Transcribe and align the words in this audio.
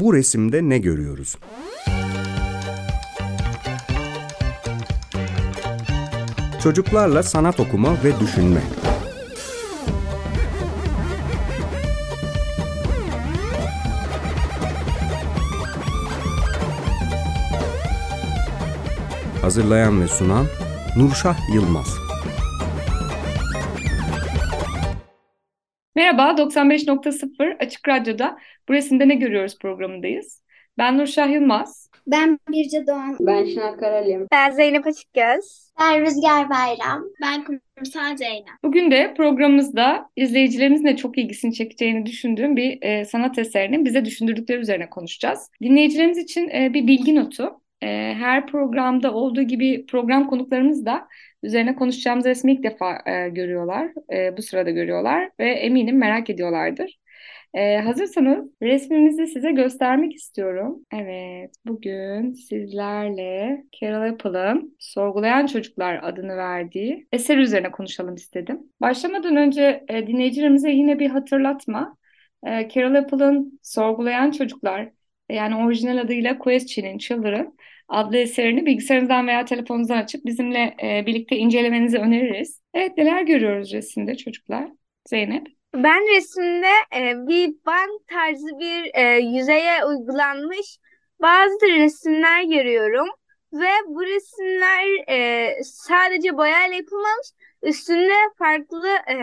Bu 0.00 0.14
resimde 0.14 0.68
ne 0.68 0.78
görüyoruz? 0.78 1.36
Çocuklarla 6.62 7.22
sanat 7.22 7.60
okuma 7.60 7.96
ve 8.04 8.20
düşünme. 8.20 8.60
Hazırlayan 19.42 20.02
ve 20.02 20.08
sunan 20.08 20.46
Nurşah 20.96 21.36
Yılmaz. 21.54 22.00
Merhaba, 25.94 26.42
95.0 26.42 27.56
Açık 27.58 27.88
Radyo'da 27.88 28.38
Bu 28.70 28.74
Resimde 28.74 29.08
Ne 29.08 29.14
Görüyoruz 29.14 29.58
programındayız. 29.58 30.42
Ben 30.78 30.98
Nurşah 30.98 31.30
Yılmaz. 31.30 31.88
Ben 32.06 32.38
Birce 32.48 32.86
Doğan. 32.86 33.16
Ben 33.20 33.44
Şınar 33.44 33.76
Karalıyım. 33.76 34.26
Ben 34.32 34.50
Zeynep 34.50 34.86
Açıkgöz. 34.86 35.70
Ben 35.80 36.00
Rüzgar 36.00 36.50
Bayram. 36.50 37.04
Ben 37.22 37.44
Kumsal 37.44 38.16
Zeynep. 38.16 38.48
Bugün 38.64 38.90
de 38.90 39.14
programımızda 39.16 40.10
izleyicilerimizin 40.16 40.84
de 40.84 40.96
çok 40.96 41.18
ilgisini 41.18 41.54
çekeceğini 41.54 42.06
düşündüğüm 42.06 42.56
bir 42.56 42.78
e, 42.82 43.04
sanat 43.04 43.38
eserinin 43.38 43.84
bize 43.84 44.04
düşündürdükleri 44.04 44.58
üzerine 44.58 44.90
konuşacağız. 44.90 45.50
Dinleyicilerimiz 45.62 46.18
için 46.18 46.48
e, 46.48 46.74
bir 46.74 46.86
bilgi 46.86 47.14
notu. 47.14 47.60
E, 47.82 47.86
her 48.18 48.46
programda 48.46 49.14
olduğu 49.14 49.42
gibi 49.42 49.86
program 49.86 50.26
konuklarımız 50.26 50.86
da 50.86 51.08
üzerine 51.42 51.74
konuşacağımız 51.74 52.26
resmi 52.26 52.52
ilk 52.52 52.62
defa 52.62 53.02
e, 53.06 53.28
görüyorlar. 53.28 53.90
E, 54.12 54.36
bu 54.36 54.42
sırada 54.42 54.70
görüyorlar 54.70 55.30
ve 55.40 55.50
eminim 55.50 55.98
merak 55.98 56.30
ediyorlardır. 56.30 56.99
Ee, 57.54 57.76
hazırsanız 57.76 58.48
resmimizi 58.62 59.26
size 59.26 59.52
göstermek 59.52 60.14
istiyorum. 60.14 60.86
Evet, 60.92 61.54
bugün 61.66 62.32
sizlerle 62.32 63.62
Carol 63.80 64.12
Apple'ın 64.12 64.76
Sorgulayan 64.78 65.46
Çocuklar 65.46 66.00
adını 66.02 66.36
verdiği 66.36 67.06
eser 67.12 67.38
üzerine 67.38 67.70
konuşalım 67.70 68.14
istedim. 68.14 68.60
Başlamadan 68.80 69.36
önce 69.36 69.84
e, 69.88 70.06
dinleyicilerimize 70.06 70.70
yine 70.70 70.98
bir 70.98 71.10
hatırlatma. 71.10 71.96
E, 72.46 72.68
Carol 72.68 72.94
Apple'ın 72.94 73.60
Sorgulayan 73.62 74.30
Çocuklar 74.30 74.90
yani 75.30 75.56
orijinal 75.56 75.98
adıyla 75.98 76.38
Questioning 76.38 77.00
Children 77.00 77.52
adlı 77.88 78.16
eserini 78.16 78.66
bilgisayarınızdan 78.66 79.26
veya 79.26 79.44
telefonunuzdan 79.44 79.98
açıp 79.98 80.24
bizimle 80.24 80.74
e, 80.82 81.06
birlikte 81.06 81.36
incelemenizi 81.36 81.98
öneririz. 81.98 82.62
Evet, 82.74 82.96
neler 82.96 83.22
görüyoruz 83.22 83.72
resimde 83.72 84.16
çocuklar? 84.16 84.68
Zeynep? 85.08 85.59
Ben 85.74 86.16
resimde 86.16 86.72
e, 86.96 87.28
bir 87.28 87.54
band 87.66 88.00
tarzı 88.10 88.58
bir 88.58 88.90
e, 88.94 89.18
yüzeye 89.18 89.84
uygulanmış 89.84 90.78
bazı 91.22 91.66
resimler 91.66 92.42
görüyorum. 92.42 93.08
Ve 93.52 93.70
bu 93.86 94.02
resimler 94.02 95.08
e, 95.08 95.54
sadece 95.64 96.36
boyayla 96.36 96.76
yapılmamış, 96.76 97.26
üstünde 97.62 98.14
farklı 98.38 98.88
e, 98.88 99.16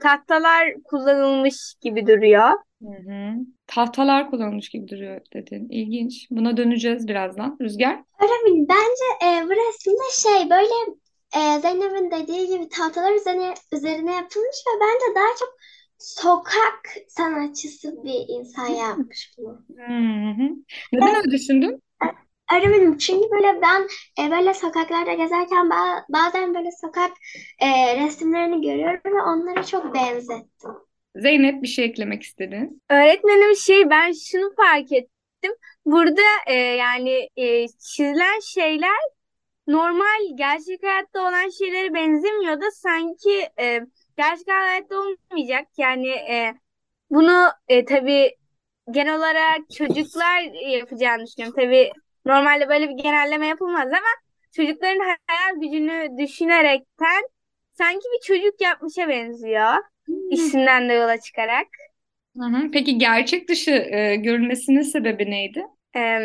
tahtalar 0.00 0.74
kullanılmış 0.84 1.74
gibi 1.80 2.06
duruyor. 2.06 2.50
Hı 2.82 2.88
hı. 2.88 3.32
Tahtalar 3.66 4.30
kullanılmış 4.30 4.68
gibi 4.68 4.88
duruyor 4.88 5.20
dedin. 5.34 5.68
İlginç. 5.70 6.26
Buna 6.30 6.56
döneceğiz 6.56 7.08
birazdan. 7.08 7.56
Rüzgar? 7.60 8.02
Öğretmenim 8.20 8.66
bence 8.68 9.26
e, 9.26 9.46
bu 9.46 9.50
resimde 9.50 10.10
şey 10.12 10.50
böyle 10.50 10.98
e, 11.36 11.60
Zeynep'in 11.60 12.10
dediği 12.10 12.46
gibi 12.48 12.68
tahtalar 12.68 13.12
üzerine, 13.12 13.54
üzerine 13.72 14.14
yapılmış 14.14 14.56
ve 14.66 14.80
bence 14.80 15.14
daha 15.14 15.36
çok 15.38 15.56
sokak 15.98 16.80
sanatçısı 17.08 18.04
bir 18.04 18.24
insan 18.28 18.66
yapmış 18.66 19.34
bunu. 19.38 19.64
Hı 19.76 19.82
hı. 20.42 20.48
Neden 20.92 21.16
öyle 21.16 21.30
düşündün? 21.30 21.82
Öğretmenim 22.52 22.98
çünkü 22.98 23.30
böyle 23.30 23.62
ben 23.62 23.88
e, 24.24 24.30
böyle 24.30 24.54
sokaklarda 24.54 25.12
gezerken 25.14 25.66
ba- 25.66 26.04
bazen 26.08 26.54
böyle 26.54 26.70
sokak 26.80 27.10
e, 27.58 27.96
resimlerini 27.96 28.62
görüyorum 28.62 29.00
ve 29.04 29.22
onlara 29.22 29.62
çok 29.62 29.94
benzettim. 29.94 30.70
Zeynep 31.16 31.62
bir 31.62 31.68
şey 31.68 31.84
eklemek 31.84 32.22
istedin. 32.22 32.82
Öğretmenim 32.90 33.56
şey 33.56 33.90
ben 33.90 34.12
şunu 34.12 34.54
fark 34.56 34.92
ettim. 34.92 35.52
Burada 35.84 36.22
e, 36.46 36.54
yani 36.54 37.28
e, 37.36 37.68
çizilen 37.68 38.40
şeyler 38.40 39.00
normal 39.66 40.36
gerçek 40.38 40.82
hayatta 40.82 41.20
olan 41.20 41.50
şeylere 41.58 41.94
benzemiyor 41.94 42.60
da 42.60 42.70
sanki 42.70 43.48
e, 43.60 43.80
gerçek 44.18 44.48
hayatta 44.48 44.96
olmayacak. 44.96 45.68
Yani 45.78 46.08
e, 46.08 46.54
bunu 47.10 47.48
e, 47.68 47.84
tabii 47.84 48.36
genel 48.90 49.16
olarak 49.16 49.70
çocuklar 49.76 50.40
yapacağını 50.70 51.26
düşünüyorum. 51.26 51.56
Tabii 51.62 51.92
normalde 52.26 52.68
böyle 52.68 52.88
bir 52.88 53.02
genelleme 53.02 53.46
yapılmaz 53.46 53.86
ama 53.88 54.12
çocukların 54.52 55.00
hayal 55.00 55.60
gücünü 55.60 56.18
düşünerekten 56.18 57.22
sanki 57.72 58.04
bir 58.14 58.26
çocuk 58.26 58.60
yapmışa 58.60 59.08
benziyor. 59.08 59.74
Hmm. 60.06 60.30
İsimden 60.30 60.88
de 60.88 60.92
yola 60.92 61.20
çıkarak. 61.20 61.66
Hı 62.36 62.44
hı. 62.44 62.70
Peki 62.70 62.98
gerçek 62.98 63.48
dışı 63.48 63.70
e, 63.70 64.16
görünmesinin 64.16 64.82
sebebi 64.82 65.30
neydi? 65.30 65.64
E, 65.96 66.18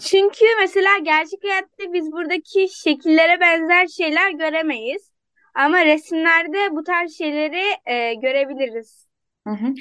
çünkü 0.00 0.44
mesela 0.60 0.98
gerçek 0.98 1.44
hayatta 1.44 1.92
biz 1.92 2.12
buradaki 2.12 2.68
şekillere 2.84 3.40
benzer 3.40 3.86
şeyler 3.86 4.30
göremeyiz. 4.30 5.13
Ama 5.54 5.84
resimlerde 5.84 6.58
bu 6.70 6.84
tarz 6.84 7.18
şeyleri 7.18 7.62
e, 7.86 8.14
görebiliriz. 8.14 9.06
Hı 9.46 9.50
hı. 9.50 9.74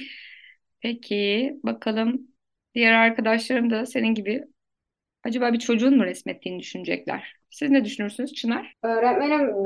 Peki 0.81 1.53
bakalım 1.63 2.27
diğer 2.75 2.93
arkadaşlarım 2.93 3.69
da 3.69 3.85
senin 3.85 4.15
gibi 4.15 4.43
acaba 5.23 5.53
bir 5.53 5.59
çocuğun 5.59 5.97
mu 5.97 6.05
resmettiğini 6.05 6.59
düşünecekler. 6.59 7.33
Siz 7.49 7.69
ne 7.69 7.85
düşünürsünüz 7.85 8.33
Çınar? 8.33 8.73
Öğretmenim 8.83 9.65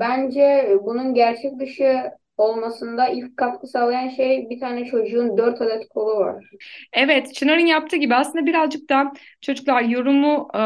bence 0.00 0.76
bunun 0.82 1.14
gerçek 1.14 1.60
dışı 1.60 2.10
olmasında 2.36 3.08
ilk 3.08 3.36
katkı 3.36 3.66
sağlayan 3.66 4.08
şey 4.08 4.50
bir 4.50 4.60
tane 4.60 4.84
çocuğun 4.84 5.38
dört 5.38 5.60
adet 5.62 5.88
kolu 5.88 6.16
var. 6.16 6.44
Evet, 6.92 7.34
Çınar'ın 7.34 7.66
yaptığı 7.66 7.96
gibi 7.96 8.14
aslında 8.14 8.46
birazcık 8.46 8.90
da 8.90 9.12
çocuklar 9.40 9.82
yorumu 9.82 10.48
e, 10.54 10.60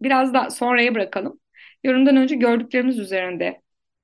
biraz 0.00 0.34
da 0.34 0.50
sonraya 0.50 0.94
bırakalım. 0.94 1.40
Yorumdan 1.84 2.16
önce 2.16 2.36
gördüklerimiz 2.36 2.98
üzerinde 2.98 3.60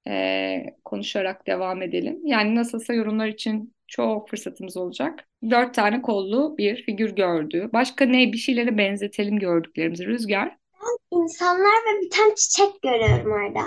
e, 0.08 0.76
konuşarak 0.84 1.46
devam 1.46 1.82
edelim. 1.82 2.20
Yani 2.24 2.54
nasılsa 2.54 2.94
yorumlar 2.94 3.28
için 3.28 3.74
çok 3.86 4.30
fırsatımız 4.30 4.76
olacak. 4.76 5.28
Dört 5.50 5.74
tane 5.74 6.02
kollu 6.02 6.58
bir 6.58 6.82
figür 6.82 7.10
gördü. 7.16 7.70
Başka 7.72 8.04
ne? 8.04 8.32
Bir 8.32 8.38
şeylere 8.38 8.78
benzetelim 8.78 9.38
gördüklerimizi. 9.38 10.06
Rüzgar? 10.06 10.56
Ben 10.74 11.18
insanlar 11.18 11.72
ve 11.86 12.00
bir 12.00 12.10
tane 12.10 12.34
çiçek 12.34 12.82
görüyorum 12.82 13.32
orada. 13.32 13.60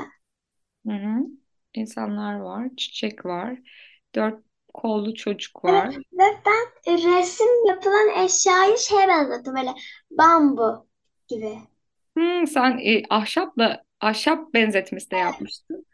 Hı 0.88 0.94
hı. 0.94 1.26
İnsanlar 1.74 2.36
var, 2.36 2.70
çiçek 2.78 3.26
var, 3.26 3.60
dört 4.16 4.44
kollu 4.74 5.16
çocuk 5.16 5.66
var. 5.66 5.90
Evet, 5.90 5.98
ve 6.14 6.24
ben 6.46 6.94
resim 6.98 7.66
yapılan 7.68 8.26
eşyayı 8.26 8.78
şeye 8.78 9.08
benzettim 9.08 9.56
böyle 9.56 9.74
bambu 10.12 10.88
gibi. 11.28 11.60
Hmm, 12.18 12.48
sen 12.48 12.78
e, 12.80 13.04
ahşapla 13.10 13.84
ahşap 14.02 14.54
benzetmesi 14.54 15.12
de 15.12 15.16
Evet. 15.16 15.26
yapmıştın. 15.26 15.86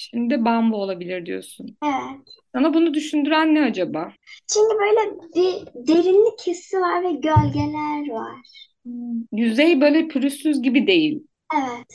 Şimdi 0.00 0.44
bambu 0.44 0.76
olabilir 0.76 1.26
diyorsun. 1.26 1.76
Evet. 1.84 2.20
Sana 2.54 2.74
bunu 2.74 2.94
düşündüren 2.94 3.54
ne 3.54 3.62
acaba? 3.62 4.12
Çünkü 4.52 4.76
böyle 4.78 5.20
bir 5.34 5.66
derinlik 5.88 6.46
hissi 6.46 6.76
var 6.80 7.02
ve 7.02 7.12
gölgeler 7.12 8.10
var. 8.10 8.36
Hmm, 8.84 9.22
Yüzey 9.32 9.80
böyle 9.80 10.08
pürüzsüz 10.08 10.62
gibi 10.62 10.86
değil. 10.86 11.22
Evet. 11.54 11.86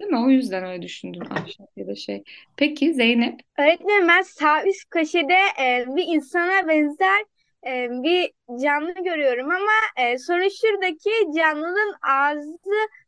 Değil 0.00 0.10
mi? 0.10 0.18
O 0.18 0.30
yüzden 0.30 0.64
öyle 0.64 0.82
düşündün 0.82 1.20
ahşap 1.20 1.68
ya 1.76 1.86
da 1.86 1.94
şey. 1.94 2.22
Peki 2.56 2.94
Zeynep? 2.94 3.40
Öğretmenim 3.58 4.08
ben 4.08 4.22
sağ 4.22 4.64
üst 4.64 4.90
köşede 4.90 5.38
e, 5.62 5.84
bir 5.96 6.04
insana 6.06 6.68
benzer 6.68 7.24
e, 7.66 7.88
bir 7.90 8.30
canlı 8.62 8.94
görüyorum 9.04 9.50
ama 9.50 10.06
e, 10.06 10.18
sonra 10.18 10.44
şuradaki 10.50 11.10
canlının 11.36 11.94
ağzı 12.02 12.58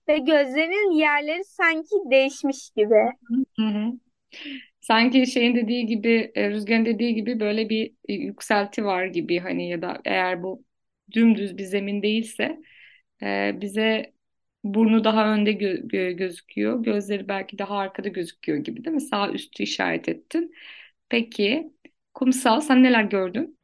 ve 0.08 0.19
gözlerinin 0.19 0.90
yerleri 0.90 1.44
sanki 1.44 1.94
değişmiş 2.10 2.70
gibi. 2.76 3.10
Hı 3.58 3.62
hı. 3.62 3.93
Sanki 4.81 5.26
şeyin 5.26 5.56
dediği 5.56 5.87
gibi, 5.87 6.32
e, 6.34 6.50
Rüzgar'ın 6.50 6.84
dediği 6.87 7.14
gibi 7.14 7.40
böyle 7.40 7.69
bir 7.69 7.94
e, 8.08 8.12
yükselti 8.14 8.84
var 8.84 9.06
gibi 9.06 9.38
hani 9.38 9.69
ya 9.70 9.82
da 9.82 10.00
eğer 10.05 10.43
bu 10.43 10.64
dümdüz 11.12 11.58
bir 11.58 11.64
zemin 11.64 12.02
değilse 12.02 12.61
e, 13.23 13.52
bize 13.61 14.12
burnu 14.64 15.05
daha 15.05 15.34
önde 15.34 15.52
gö- 15.52 15.88
gö- 15.88 16.12
gözüküyor, 16.12 16.82
gözleri 16.82 17.29
belki 17.29 17.58
daha 17.58 17.76
arkada 17.79 18.08
gözüküyor 18.08 18.58
gibi 18.58 18.84
değil 18.84 18.94
mi? 18.94 19.00
Sağ 19.00 19.31
üstü 19.32 19.62
işaret 19.62 20.08
ettin. 20.08 20.55
Peki, 21.08 21.73
Kumsal 22.14 22.61
sen 22.61 22.82
neler 22.82 23.05
gördün? 23.05 23.58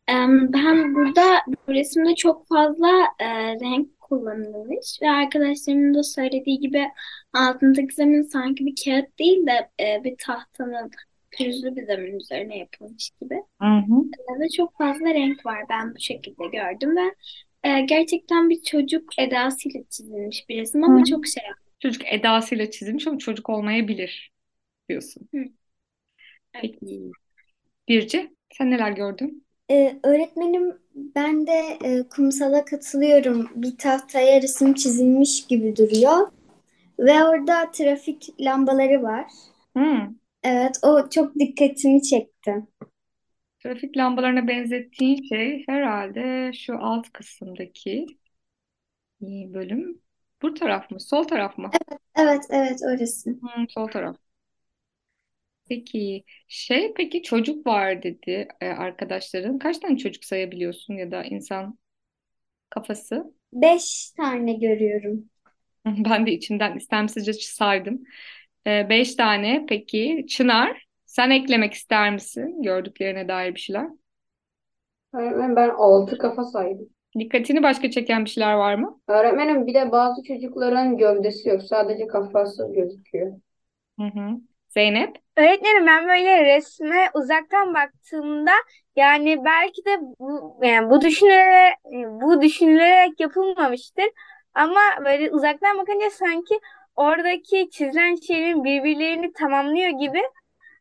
Ben 0.53 0.94
burada 0.94 1.38
bu 1.47 1.73
resimde 1.75 2.15
çok 2.15 2.49
fazla 2.49 2.88
e, 3.19 3.26
renk 3.61 3.98
kullanılmış 4.08 4.99
ve 5.02 5.10
arkadaşlarımın 5.10 5.94
da 5.94 6.02
söylediği 6.02 6.60
gibi 6.60 6.84
altındaki 7.32 7.94
zemin 7.94 8.22
sanki 8.22 8.66
bir 8.66 8.75
kağıt 8.84 9.19
değil 9.19 9.46
de 9.46 9.70
e, 9.84 10.05
bir 10.05 10.16
tahtanın 10.19 10.90
pürüzlü 11.31 11.76
bir 11.76 11.87
zemin 11.87 12.20
üzerine 12.20 12.58
yapılmış 12.58 13.10
gibi. 13.20 13.34
Hı 13.60 13.64
hı. 13.66 14.05
E, 14.19 14.40
Ve 14.40 14.49
çok 14.56 14.78
fazla 14.78 15.14
renk 15.14 15.46
var. 15.46 15.64
Ben 15.70 15.94
bu 15.94 16.00
şekilde 16.00 16.46
gördüm 16.46 16.96
ve 16.96 17.14
e, 17.64 17.81
gerçekten 17.81 18.50
bir 18.50 18.62
çocuk 18.62 19.19
edasıyla 19.19 19.81
çizilmiş 19.90 20.49
bir 20.49 20.56
resim 20.60 20.84
ama 20.84 21.00
hı. 21.00 21.05
çok 21.05 21.26
şey 21.26 21.43
Çocuk 21.81 22.02
edasıyla 22.06 22.70
çizilmiş 22.70 23.06
ama 23.06 23.19
çocuk 23.19 23.49
olmayabilir 23.50 24.32
diyorsun. 24.88 25.28
Hı, 25.34 25.44
evet. 26.55 26.72
Peki. 26.81 27.14
Birce, 27.88 28.31
sen 28.52 28.70
neler 28.70 28.93
gördün? 28.93 29.46
Ee, 29.70 29.97
öğretmenim 30.05 30.79
ben 30.94 31.47
de 31.47 31.79
e, 31.85 32.03
kumsala 32.09 32.65
katılıyorum. 32.65 33.49
Bir 33.55 33.79
tahtaya 33.79 34.43
resim 34.43 34.75
çizilmiş 34.75 35.47
gibi 35.47 35.76
duruyor. 35.76 36.29
Ve 37.00 37.25
orada 37.25 37.70
trafik 37.73 38.31
lambaları 38.41 39.03
var. 39.03 39.26
Hmm. 39.75 40.19
Evet, 40.43 40.79
o 40.82 41.11
çok 41.11 41.35
dikkatimi 41.35 42.03
çekti. 42.03 42.55
Trafik 43.59 43.97
lambalarına 43.97 44.49
benzettiğin 44.49 45.23
şey 45.23 45.65
herhalde 45.69 46.53
şu 46.53 46.79
alt 46.85 47.12
kısımdaki 47.12 48.06
bölüm. 49.55 50.03
Bu 50.43 50.55
taraf 50.55 50.91
mı? 50.91 51.00
Sol 51.00 51.25
taraf 51.25 51.59
mı? 51.59 51.79
Evet, 52.17 52.43
evet 52.50 52.81
orası. 52.82 53.31
Hmm, 53.41 53.67
sol 53.69 53.88
taraf. 53.91 54.17
Peki 55.69 56.25
şey 56.49 56.94
peki 56.97 57.23
çocuk 57.23 57.67
var 57.67 58.03
dedi 58.03 58.49
e, 58.61 58.67
arkadaşların. 58.69 59.59
Kaç 59.59 59.79
tane 59.79 59.99
çocuk 59.99 60.25
sayabiliyorsun 60.25 60.94
ya 60.94 61.11
da 61.11 61.25
insan 61.25 61.79
kafası? 62.70 63.35
Beş 63.53 64.11
tane 64.11 64.53
görüyorum. 64.53 65.31
Ben 65.87 66.26
de 66.26 66.32
içimden 66.32 66.76
istemsizce 66.76 67.32
saydım. 67.32 68.05
E, 68.67 68.88
beş 68.88 69.15
tane. 69.15 69.67
Peki 69.69 70.26
Çınar, 70.29 70.87
sen 71.06 71.31
eklemek 71.31 71.75
ister 71.75 72.12
misin 72.12 72.62
gördüklerine 72.62 73.29
dair 73.29 73.55
bir 73.55 73.61
şeyler? 73.61 73.88
Öğretmenim 75.15 75.56
ben 75.56 75.69
altı 75.69 76.19
kafa 76.19 76.44
saydım. 76.44 76.88
Dikkatini 77.19 77.62
başka 77.62 77.91
çeken 77.91 78.25
bir 78.25 78.31
şeyler 78.31 78.53
var 78.55 78.75
mı? 78.75 79.00
Öğretmenim 79.09 79.67
bir 79.67 79.75
de 79.75 79.93
bazı 79.93 80.23
çocukların 80.23 80.97
gövdesi 80.97 81.49
yok. 81.49 81.62
Sadece 81.62 82.06
kafası 82.06 82.73
gözüküyor. 82.75 83.32
Hı 83.99 84.03
hı. 84.05 84.41
Zeynep? 84.69 85.17
Öğretmenim 85.37 85.87
ben 85.87 86.09
böyle 86.09 86.44
resme 86.44 87.11
uzaktan 87.15 87.75
baktığımda 87.75 88.50
yani 88.97 89.44
belki 89.44 89.85
de 89.85 89.99
bu 90.19 90.61
yani 90.62 90.91
bu 90.91 91.00
düşünülerek 91.00 91.75
bu 92.23 92.43
düşünülerek 92.43 93.20
yapılmamıştır 93.20 94.05
ama 94.55 94.81
böyle 95.05 95.31
uzaktan 95.31 95.79
bakınca 95.79 96.11
sanki 96.11 96.61
oradaki 96.97 97.70
çizilen 97.70 98.15
şeylerin 98.15 98.65
birbirlerini 98.65 99.32
tamamlıyor 99.32 99.88
gibi 99.88 100.23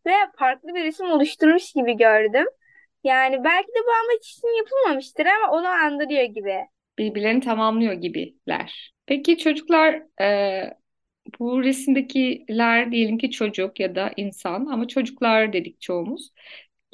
ve 0.05 0.13
farklı 0.39 0.75
bir 0.75 0.83
resim 0.83 1.11
oluşturmuş 1.11 1.73
gibi 1.73 1.97
gördüm. 1.97 2.45
Yani 3.03 3.43
belki 3.43 3.67
de 3.67 3.79
bu 3.87 3.91
amaç 4.03 4.27
için 4.29 4.57
yapılmamıştır 4.57 5.25
ama 5.25 5.53
onu 5.57 5.67
andırıyor 5.67 6.23
gibi. 6.23 6.67
birbirlerini 6.97 7.41
tamamlıyor 7.41 7.93
gibiler. 7.93 8.93
Peki 9.05 9.37
çocuklar 9.37 10.03
e, 10.21 10.73
bu 11.39 11.63
resimdekiler 11.63 12.91
diyelim 12.91 13.17
ki 13.17 13.31
çocuk 13.31 13.79
ya 13.79 13.95
da 13.95 14.11
insan 14.17 14.65
ama 14.65 14.87
çocuklar 14.87 15.53
dedik 15.53 15.81
çoğumuz. 15.81 16.31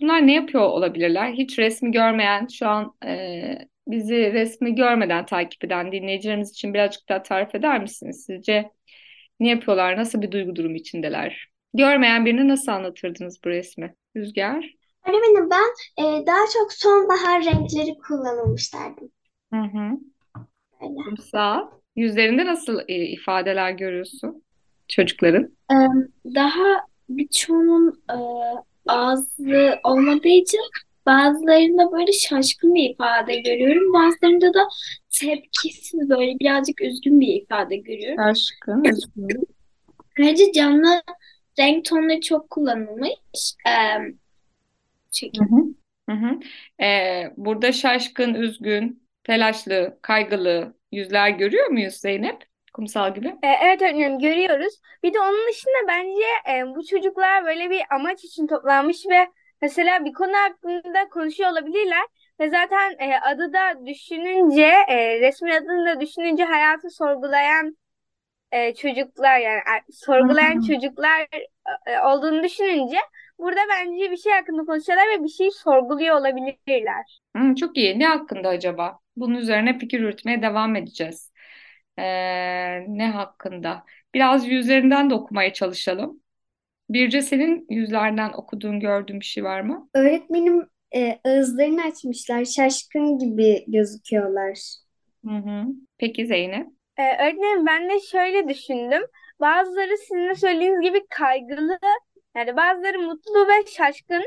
Bunlar 0.01 0.27
ne 0.27 0.33
yapıyor 0.33 0.63
olabilirler? 0.63 1.33
Hiç 1.33 1.59
resmi 1.59 1.91
görmeyen, 1.91 2.47
şu 2.47 2.67
an 2.67 2.95
e, 3.05 3.57
bizi 3.87 4.33
resmi 4.33 4.75
görmeden 4.75 5.25
takip 5.25 5.63
eden 5.63 5.91
dinleyicilerimiz 5.91 6.51
için 6.51 6.73
birazcık 6.73 7.09
daha 7.09 7.23
tarif 7.23 7.55
eder 7.55 7.81
misiniz? 7.81 8.23
Sizce 8.25 8.71
ne 9.39 9.49
yapıyorlar? 9.49 9.97
Nasıl 9.97 10.21
bir 10.21 10.31
duygu 10.31 10.55
durumu 10.55 10.75
içindeler? 10.75 11.49
Görmeyen 11.73 12.25
birine 12.25 12.47
nasıl 12.47 12.71
anlatırdınız 12.71 13.39
bu 13.45 13.49
resmi? 13.49 13.95
Rüzgar? 14.15 14.75
Öğretmenim 15.07 15.49
ben 15.49 16.03
e, 16.03 16.25
daha 16.25 16.45
çok 16.53 16.73
sonbahar 16.73 17.45
renkleri 17.45 17.97
kullanılmış 17.97 18.73
derdim. 18.73 19.11
Hı 19.53 19.59
hı. 19.59 19.99
Öyle. 20.81 20.95
Kumsal. 20.95 21.67
Yüzlerinde 21.95 22.45
nasıl 22.45 22.79
e, 22.87 23.05
ifadeler 23.05 23.71
görüyorsun 23.71 24.43
çocukların? 24.87 25.57
Daha 26.25 26.87
birçoğunun 27.09 28.03
e, 28.09 28.17
ağzı 28.87 29.79
olmadığı 29.83 30.27
için 30.27 30.61
bazılarında 31.05 31.91
böyle 31.91 32.11
şaşkın 32.11 32.75
bir 32.75 32.89
ifade 32.89 33.35
görüyorum. 33.35 33.93
Bazılarında 33.93 34.53
da 34.53 34.67
tepkisiz 35.19 36.09
böyle 36.09 36.39
birazcık 36.39 36.81
üzgün 36.81 37.19
bir 37.19 37.41
ifade 37.41 37.77
görüyorum. 37.77 38.19
Aşkın, 38.19 38.83
üzgün. 38.91 39.47
Ayrıca 40.19 40.51
canlı 40.51 41.01
renk 41.59 41.85
tonları 41.85 42.21
çok 42.21 42.49
kullanılmış. 42.49 43.53
E, 43.67 43.73
şekil. 45.11 45.41
Hı 45.41 45.45
hı. 45.45 45.73
Hı 46.09 46.15
hı. 46.15 46.39
Ee, 46.85 47.33
burada 47.37 47.71
şaşkın, 47.71 48.33
üzgün, 48.33 49.03
telaşlı, 49.23 49.97
kaygılı 50.01 50.73
yüzler 50.93 51.29
görüyor 51.29 51.67
muyuz 51.67 51.93
Zeynep? 51.93 52.43
Kumsal 52.73 53.15
gibi. 53.15 53.27
E, 53.43 53.47
Evet 53.47 53.81
öğretmenim 53.81 54.19
görüyoruz. 54.19 54.81
Bir 55.03 55.13
de 55.13 55.19
onun 55.19 55.47
dışında 55.49 55.87
bence 55.87 56.25
e, 56.57 56.75
bu 56.75 56.85
çocuklar 56.85 57.45
böyle 57.45 57.69
bir 57.69 57.81
amaç 57.91 58.23
için 58.23 58.47
toplanmış 58.47 59.05
ve 59.09 59.27
mesela 59.61 60.05
bir 60.05 60.13
konu 60.13 60.33
hakkında 60.37 61.09
konuşuyor 61.09 61.51
olabilirler. 61.51 62.05
Ve 62.39 62.49
zaten 62.49 62.95
e, 62.99 63.19
adı 63.19 63.53
da 63.53 63.85
düşününce, 63.85 64.67
e, 64.87 65.19
resmin 65.19 65.51
adını 65.51 65.85
da 65.85 66.01
düşününce 66.01 66.43
hayatı 66.43 66.89
sorgulayan 66.89 67.77
e, 68.51 68.75
çocuklar 68.75 69.39
yani 69.39 69.61
sorgulayan 69.91 70.59
çocuklar 70.61 71.27
e, 71.87 71.99
olduğunu 71.99 72.43
düşününce 72.43 72.97
burada 73.39 73.59
bence 73.69 74.11
bir 74.11 74.17
şey 74.17 74.31
hakkında 74.33 74.65
konuşuyorlar 74.65 75.07
ve 75.19 75.23
bir 75.23 75.29
şeyi 75.29 75.51
sorguluyor 75.51 76.15
olabilirler. 76.19 77.21
Hı, 77.37 77.55
çok 77.55 77.77
iyi. 77.77 77.99
Ne 77.99 78.07
hakkında 78.07 78.49
acaba? 78.49 78.99
Bunun 79.15 79.35
üzerine 79.35 79.79
fikir 79.79 79.99
yürütmeye 79.99 80.41
devam 80.41 80.75
edeceğiz. 80.75 81.31
Ee, 81.97 82.03
ne 82.87 83.07
hakkında? 83.11 83.83
Biraz 84.13 84.47
yüzlerinden 84.47 85.09
de 85.09 85.13
okumaya 85.13 85.53
çalışalım. 85.53 86.21
Birce 86.89 87.21
senin 87.21 87.65
yüzlerden 87.69 88.33
okuduğun, 88.33 88.79
gördüğün 88.79 89.19
bir 89.19 89.25
şey 89.25 89.43
var 89.43 89.61
mı? 89.61 89.89
Öğretmenim 89.93 90.67
e, 90.95 91.19
ağızlarını 91.25 91.83
açmışlar, 91.83 92.45
şaşkın 92.45 93.19
gibi 93.19 93.65
gözüküyorlar. 93.67 94.59
Hı 95.25 95.31
hı. 95.31 95.65
Peki 95.97 96.25
Zeynep? 96.27 96.67
Ee, 96.97 97.23
öğretmenim 97.23 97.65
ben 97.65 97.89
de 97.89 97.99
şöyle 97.99 98.47
düşündüm. 98.49 99.01
Bazıları 99.39 99.97
sizin 99.97 100.29
de 100.29 100.35
söylediğiniz 100.35 100.81
gibi 100.81 101.01
kaygılı, 101.09 101.79
yani 102.35 102.57
bazıları 102.57 102.99
mutlu 102.99 103.47
ve 103.47 103.65
şaşkın. 103.77 104.23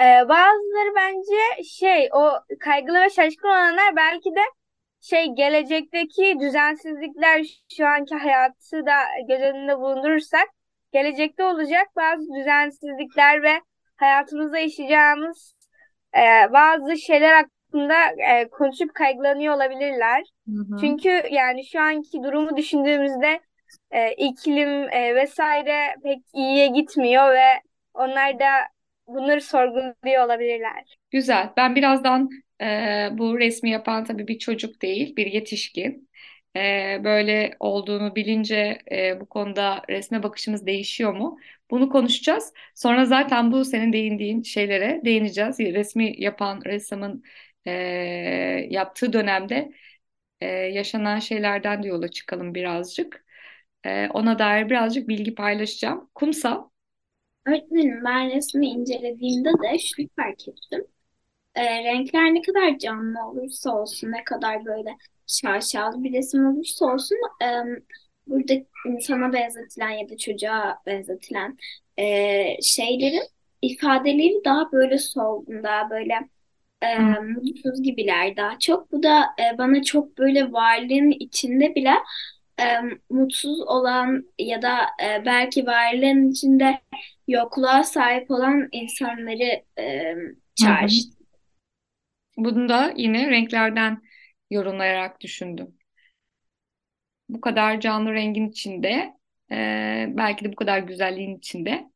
Ee, 0.00 0.28
bazıları 0.28 0.94
bence 0.96 1.62
şey 1.64 2.08
o 2.12 2.32
kaygılı 2.60 3.00
ve 3.00 3.10
şaşkın 3.10 3.48
olanlar 3.48 3.96
belki 3.96 4.34
de 4.34 4.40
şey 5.00 5.26
gelecekteki 5.26 6.36
düzensizlikler 6.40 7.46
şu 7.76 7.86
anki 7.86 8.14
hayatı 8.14 8.86
da 8.86 8.94
göz 9.28 9.40
önünde 9.40 9.78
bulundurursak 9.78 10.48
gelecekte 10.92 11.44
olacak 11.44 11.86
bazı 11.96 12.24
düzensizlikler 12.34 13.42
ve 13.42 13.60
hayatımızda 13.96 14.58
yaşayacağımız 14.58 15.54
e, 16.16 16.52
bazı 16.52 16.96
şeyler 16.96 17.34
hakkında 17.34 17.94
e, 18.04 18.48
konuşup 18.48 18.94
kaygılanıyor 18.94 19.54
olabilirler. 19.54 20.22
Hı 20.46 20.60
hı. 20.60 20.80
Çünkü 20.80 21.22
yani 21.30 21.66
şu 21.66 21.80
anki 21.80 22.22
durumu 22.22 22.56
düşündüğümüzde 22.56 23.40
e, 23.90 24.12
iklim 24.12 24.68
e, 24.68 25.14
vesaire 25.14 25.94
pek 26.02 26.18
iyiye 26.34 26.66
gitmiyor 26.66 27.32
ve 27.34 27.62
onlar 27.94 28.38
da 28.38 28.44
bunları 29.06 29.40
sorguluyor 29.40 30.24
olabilirler. 30.24 30.96
Güzel. 31.10 31.50
Ben 31.56 31.76
birazdan 31.76 32.30
e, 32.60 33.08
bu 33.12 33.38
resmi 33.38 33.70
yapan 33.70 34.04
tabii 34.04 34.28
bir 34.28 34.38
çocuk 34.38 34.82
değil, 34.82 35.16
bir 35.16 35.26
yetişkin. 35.26 36.10
E, 36.56 36.60
böyle 37.04 37.56
olduğunu 37.60 38.16
bilince 38.16 38.78
e, 38.92 39.20
bu 39.20 39.26
konuda 39.28 39.82
resme 39.90 40.22
bakışımız 40.22 40.66
değişiyor 40.66 41.14
mu? 41.14 41.38
Bunu 41.70 41.88
konuşacağız. 41.88 42.52
Sonra 42.74 43.04
zaten 43.04 43.52
bu 43.52 43.64
senin 43.64 43.92
değindiğin 43.92 44.42
şeylere 44.42 45.00
değineceğiz. 45.04 45.60
Resmi 45.60 46.14
yapan 46.22 46.62
ressamın 46.64 47.22
e, 47.66 47.70
yaptığı 48.70 49.12
dönemde 49.12 49.70
e, 50.40 50.46
yaşanan 50.46 51.18
şeylerden 51.18 51.82
de 51.82 51.88
yola 51.88 52.08
çıkalım 52.08 52.54
birazcık. 52.54 53.24
E, 53.86 54.08
ona 54.14 54.38
dair 54.38 54.70
birazcık 54.70 55.08
bilgi 55.08 55.34
paylaşacağım. 55.34 56.10
Kumsal. 56.14 56.68
Öğretmenim 57.46 58.04
ben 58.04 58.30
resmi 58.30 58.66
incelediğimde 58.66 59.48
de 59.50 59.78
şunu 59.78 60.06
fark 60.16 60.48
ettim. 60.48 60.86
E, 61.54 61.84
renkler 61.84 62.34
ne 62.34 62.42
kadar 62.42 62.78
canlı 62.78 63.26
olursa 63.28 63.76
olsun, 63.82 64.12
ne 64.12 64.24
kadar 64.24 64.64
böyle 64.64 64.96
şaşalı 65.26 66.04
bir 66.04 66.12
resim 66.12 66.46
olursa 66.46 66.86
olsun, 66.86 67.18
e, 67.44 67.46
burada 68.26 68.54
insana 68.86 69.32
benzetilen 69.32 69.90
ya 69.90 70.08
da 70.08 70.16
çocuğa 70.16 70.78
benzetilen 70.86 71.58
e, 71.98 72.62
şeylerin 72.62 73.22
ifadeleri 73.62 74.42
daha 74.44 74.72
böyle 74.72 74.98
solgun, 74.98 75.62
daha 75.62 75.90
böyle 75.90 76.14
e, 76.82 76.98
mutsuz 77.20 77.82
gibiler 77.82 78.36
daha 78.36 78.58
çok. 78.58 78.92
Bu 78.92 79.02
da 79.02 79.20
e, 79.24 79.58
bana 79.58 79.82
çok 79.82 80.18
böyle 80.18 80.52
varlığın 80.52 81.10
içinde 81.10 81.74
bile 81.74 81.92
e, 82.60 82.80
mutsuz 83.10 83.60
olan 83.60 84.24
ya 84.38 84.62
da 84.62 84.78
e, 85.04 85.24
belki 85.26 85.66
varlığın 85.66 86.30
içinde 86.30 86.80
yokluğa 87.28 87.84
sahip 87.84 88.30
olan 88.30 88.68
insanları 88.72 89.62
e, 89.78 90.14
çağrıştı. 90.54 91.16
Bunu 92.36 92.68
da 92.68 92.92
yine 92.96 93.30
renklerden 93.30 94.02
yorumlayarak 94.50 95.20
düşündün? 95.20 95.78
Bu 97.28 97.40
kadar 97.40 97.80
canlı 97.80 98.12
rengin 98.12 98.48
içinde, 98.48 99.14
e, 99.52 100.06
belki 100.08 100.44
de 100.44 100.52
bu 100.52 100.56
kadar 100.56 100.78
güzelliğin 100.78 101.38
içinde 101.38 101.90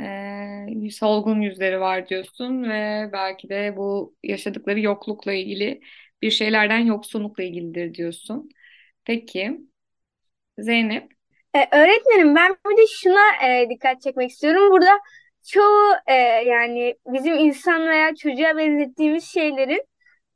e, 0.00 0.90
solgun 0.90 1.40
yüzleri 1.40 1.80
var 1.80 2.08
diyorsun 2.08 2.62
ve 2.62 3.10
belki 3.12 3.48
de 3.48 3.74
bu 3.76 4.16
yaşadıkları 4.22 4.80
yoklukla 4.80 5.32
ilgili 5.32 5.80
bir 6.22 6.30
şeylerden 6.30 6.78
yoksunlukla 6.78 7.42
ilgilidir 7.42 7.94
diyorsun. 7.94 8.48
Peki 9.04 9.60
Zeynep? 10.58 11.12
E, 11.54 11.58
öğretmenim 11.76 12.34
ben 12.34 12.56
bir 12.70 12.76
de 12.76 12.86
şuna 12.86 13.46
e, 13.48 13.70
dikkat 13.70 14.02
çekmek 14.02 14.30
istiyorum. 14.30 14.70
Burada 14.70 15.00
çoğu 15.48 15.94
e, 16.06 16.14
yani 16.46 16.94
bizim 17.06 17.34
insan 17.34 17.88
veya 17.88 18.14
çocuğa 18.14 18.56
benzettiğimiz 18.56 19.24
şeylerin 19.24 19.82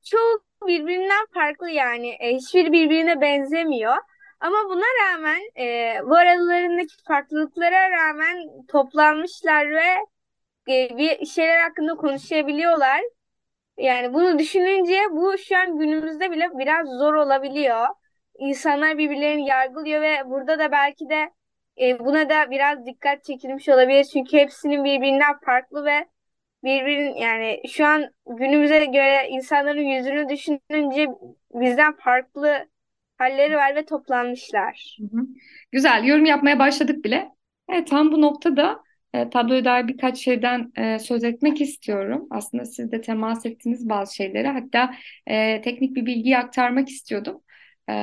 çoğu 0.04 0.42
birbirinden 0.66 1.26
farklı 1.34 1.70
yani 1.70 2.08
e, 2.20 2.34
hiçbir 2.34 2.72
birbirine 2.72 3.20
benzemiyor. 3.20 3.96
Ama 4.40 4.58
buna 4.68 4.84
rağmen 5.04 5.40
e, 5.58 5.96
bu 6.04 6.16
aralarındaki 6.16 6.94
farklılıklara 7.08 7.90
rağmen 7.90 8.66
toplanmışlar 8.68 9.70
ve 9.70 9.84
e, 10.68 10.98
bir 10.98 11.26
şeyler 11.26 11.60
hakkında 11.60 11.94
konuşabiliyorlar. 11.94 13.00
Yani 13.78 14.14
bunu 14.14 14.38
düşününce 14.38 14.98
bu 15.10 15.38
şu 15.38 15.56
an 15.58 15.78
günümüzde 15.78 16.30
bile 16.30 16.48
biraz 16.58 16.88
zor 16.88 17.14
olabiliyor. 17.14 17.86
İnsanlar 18.38 18.98
birbirlerini 18.98 19.48
yargılıyor 19.48 20.02
ve 20.02 20.16
burada 20.26 20.58
da 20.58 20.72
belki 20.72 21.08
de 21.08 21.30
e, 21.80 21.98
buna 21.98 22.28
da 22.28 22.50
biraz 22.50 22.86
dikkat 22.86 23.24
çekilmiş 23.24 23.68
olabilir. 23.68 24.04
Çünkü 24.04 24.36
hepsinin 24.36 24.84
birbirinden 24.84 25.38
farklı 25.44 25.84
ve 25.84 26.08
birbirinin 26.64 27.14
yani 27.14 27.60
şu 27.68 27.86
an 27.86 28.04
günümüze 28.26 28.84
göre 28.84 29.28
insanların 29.28 29.82
yüzünü 29.82 30.28
düşününce 30.28 31.08
bizden 31.54 31.96
farklı 31.96 32.68
halleri 33.18 33.56
var 33.56 33.76
ve 33.76 33.84
toplanmışlar. 33.84 34.98
Hı 35.00 35.16
hı. 35.16 35.26
Güzel, 35.72 36.04
yorum 36.04 36.24
yapmaya 36.24 36.58
başladık 36.58 37.04
bile. 37.04 37.28
Evet, 37.68 37.88
tam 37.88 38.12
bu 38.12 38.20
noktada 38.20 38.82
e, 39.14 39.30
tabloya 39.30 39.64
dair 39.64 39.88
birkaç 39.88 40.18
şeyden 40.18 40.72
e, 40.76 40.98
söz 40.98 41.24
etmek 41.24 41.60
istiyorum. 41.60 42.26
Aslında 42.30 42.64
siz 42.64 42.92
de 42.92 43.00
temas 43.00 43.46
ettiğiniz 43.46 43.88
bazı 43.88 44.14
şeylere, 44.14 44.48
hatta 44.48 44.94
e, 45.26 45.60
teknik 45.60 45.96
bir 45.96 46.06
bilgiyi 46.06 46.38
aktarmak 46.38 46.88
istiyordum. 46.88 47.42
E, 47.90 47.94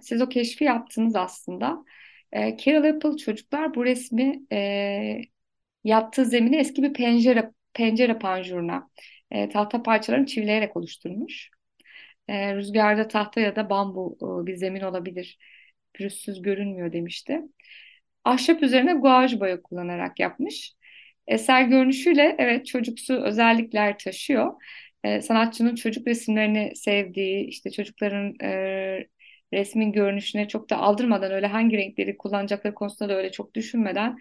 siz 0.00 0.22
o 0.22 0.28
keşfi 0.28 0.64
yaptınız 0.64 1.16
aslında. 1.16 1.84
E, 2.32 2.56
Carol 2.56 2.84
Apple 2.84 3.16
çocuklar 3.16 3.74
bu 3.74 3.84
resmi 3.84 4.42
e, 4.52 5.20
yaptığı 5.84 6.24
zemini 6.24 6.56
eski 6.56 6.82
bir 6.82 6.92
pencere 6.92 7.52
pencere 7.74 8.18
panjuruna 8.18 8.90
e, 9.30 9.48
tahta 9.48 9.82
parçalarını 9.82 10.26
çivileyerek 10.26 10.76
oluşturmuş. 10.76 11.50
E, 12.28 12.54
rüzgarda 12.56 13.08
tahta 13.08 13.40
ya 13.40 13.56
da 13.56 13.70
bambu 13.70 14.18
e, 14.22 14.46
bir 14.46 14.56
zemin 14.56 14.80
olabilir. 14.80 15.38
Pürüzsüz 15.94 16.42
görünmüyor 16.42 16.92
demişti. 16.92 17.42
Ahşap 18.24 18.62
üzerine 18.62 18.92
guaj 18.94 19.40
boya 19.40 19.62
kullanarak 19.62 20.20
yapmış. 20.20 20.74
Eser 21.26 21.62
görünüşüyle 21.62 22.36
evet 22.38 22.66
çocuksu 22.66 23.14
özellikler 23.24 23.98
taşıyor. 23.98 24.62
E, 25.04 25.20
sanatçının 25.22 25.74
çocuk 25.74 26.06
resimlerini 26.06 26.76
sevdiği, 26.76 27.46
işte 27.46 27.70
çocukların 27.70 28.34
e, 28.42 29.06
resmin 29.52 29.92
görünüşüne 29.92 30.48
çok 30.48 30.70
da 30.70 30.76
aldırmadan 30.78 31.32
öyle 31.32 31.46
hangi 31.46 31.76
renkleri 31.76 32.16
kullanacakları 32.16 32.74
konusunda 32.74 33.12
da 33.12 33.16
öyle 33.16 33.32
çok 33.32 33.54
düşünmeden 33.54 34.18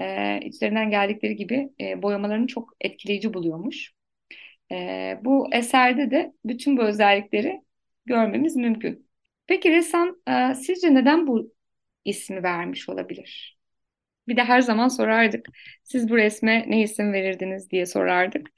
e, 0.00 0.40
içlerinden 0.42 0.90
geldikleri 0.90 1.36
gibi 1.36 1.70
e, 1.80 2.02
boyamalarını 2.02 2.46
çok 2.46 2.72
etkileyici 2.80 3.34
buluyormuş. 3.34 3.92
E, 4.72 5.18
bu 5.22 5.54
eserde 5.54 6.10
de 6.10 6.32
bütün 6.44 6.76
bu 6.76 6.82
özellikleri 6.82 7.62
görmemiz 8.06 8.56
mümkün. 8.56 9.08
Peki 9.46 9.70
ressam 9.72 10.16
e, 10.28 10.54
sizce 10.54 10.94
neden 10.94 11.26
bu 11.26 11.54
ismi 12.04 12.42
vermiş 12.42 12.88
olabilir? 12.88 13.58
Bir 14.28 14.36
de 14.36 14.44
her 14.44 14.60
zaman 14.60 14.88
sorardık. 14.88 15.48
Siz 15.84 16.10
bu 16.10 16.16
resme 16.16 16.64
ne 16.68 16.82
isim 16.82 17.12
verirdiniz 17.12 17.70
diye 17.70 17.86
sorardık. 17.86 18.50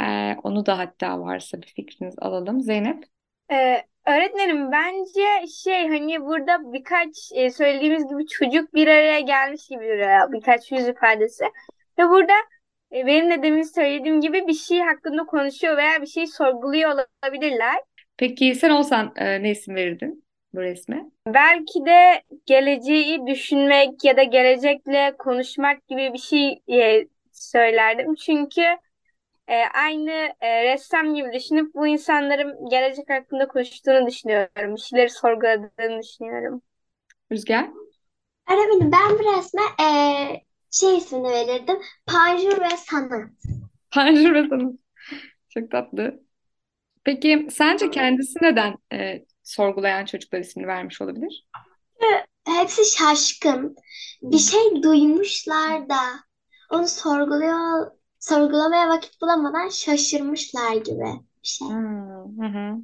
E, 0.00 0.34
onu 0.42 0.66
da 0.66 0.78
hatta 0.78 1.20
varsa 1.20 1.62
bir 1.62 1.66
fikriniz 1.66 2.14
alalım. 2.18 2.60
Zeynep? 2.60 3.04
Ee, 3.52 3.84
öğretmenim 4.06 4.72
bence 4.72 5.46
şey 5.64 5.88
hani 5.88 6.20
burada 6.20 6.72
birkaç 6.72 7.08
e, 7.34 7.50
söylediğimiz 7.50 8.08
gibi 8.08 8.26
çocuk 8.26 8.74
bir 8.74 8.86
araya 8.86 9.20
gelmiş 9.20 9.68
gibi 9.68 9.84
duruyor. 9.84 10.32
Birkaç 10.32 10.72
yüz 10.72 10.88
ifadesi. 10.88 11.44
Ve 11.98 12.08
burada 12.08 12.32
e, 12.92 13.06
benim 13.06 13.30
de 13.30 13.42
demin 13.42 13.62
söylediğim 13.62 14.20
gibi 14.20 14.46
bir 14.46 14.54
şey 14.54 14.80
hakkında 14.80 15.24
konuşuyor 15.24 15.76
veya 15.76 16.02
bir 16.02 16.06
şey 16.06 16.26
sorguluyor 16.26 16.90
olabilirler. 17.24 17.76
Peki 18.16 18.54
sen 18.54 18.70
olsan 18.70 19.12
e, 19.16 19.42
ne 19.42 19.50
isim 19.50 19.74
verirdin 19.74 20.24
bu 20.54 20.60
resme? 20.60 21.04
Belki 21.26 21.86
de 21.86 22.22
geleceği 22.46 23.26
düşünmek 23.26 24.04
ya 24.04 24.16
da 24.16 24.22
gelecekle 24.22 25.14
konuşmak 25.18 25.88
gibi 25.88 26.12
bir 26.12 26.18
şey 26.18 26.62
e, 26.72 27.06
söylerdim. 27.32 28.14
Çünkü 28.14 28.62
e, 29.50 29.54
aynı 29.74 30.10
e, 30.40 30.64
ressam 30.64 31.14
gibi 31.14 31.32
düşünüp 31.32 31.74
bu 31.74 31.86
insanların 31.86 32.68
gelecek 32.70 33.10
hakkında 33.10 33.48
konuştuğunu 33.48 34.06
düşünüyorum. 34.06 34.76
Bir 34.76 34.80
şeyleri 34.80 35.10
sorguladığını 35.10 36.02
düşünüyorum. 36.02 36.62
Rüzgar? 37.32 37.70
Öğretmenim 38.50 38.92
ben 38.92 39.18
bu 39.18 39.36
resme 39.38 39.62
eee, 39.80 40.44
şey 40.70 40.96
ismini 40.98 41.30
verirdim. 41.30 41.78
Panjur 42.06 42.60
ve 42.60 42.76
Sanat. 42.76 43.30
Panjur 43.90 44.34
ve 44.34 44.48
sanat. 44.48 44.74
Çok 45.48 45.70
tatlı. 45.70 46.20
Peki 47.04 47.48
sence 47.50 47.90
kendisi 47.90 48.38
neden 48.42 48.76
e, 48.92 49.24
sorgulayan 49.42 50.04
çocuklar 50.04 50.40
ismini 50.40 50.66
vermiş 50.66 51.00
olabilir? 51.02 51.46
Hepsi 52.44 52.84
şaşkın. 52.84 53.76
Bir 54.22 54.38
şey 54.38 54.82
duymuşlar 54.82 55.88
da 55.88 56.00
onu 56.70 56.88
sorguluyor, 56.88 57.90
sorgulamaya 58.20 58.88
vakit 58.88 59.20
bulamadan 59.20 59.68
şaşırmışlar 59.68 60.76
gibi 60.76 61.04
bir 61.42 61.48
şey. 61.48 61.68
Hmm, 61.68 62.42
hı 62.42 62.46
hı. 62.46 62.76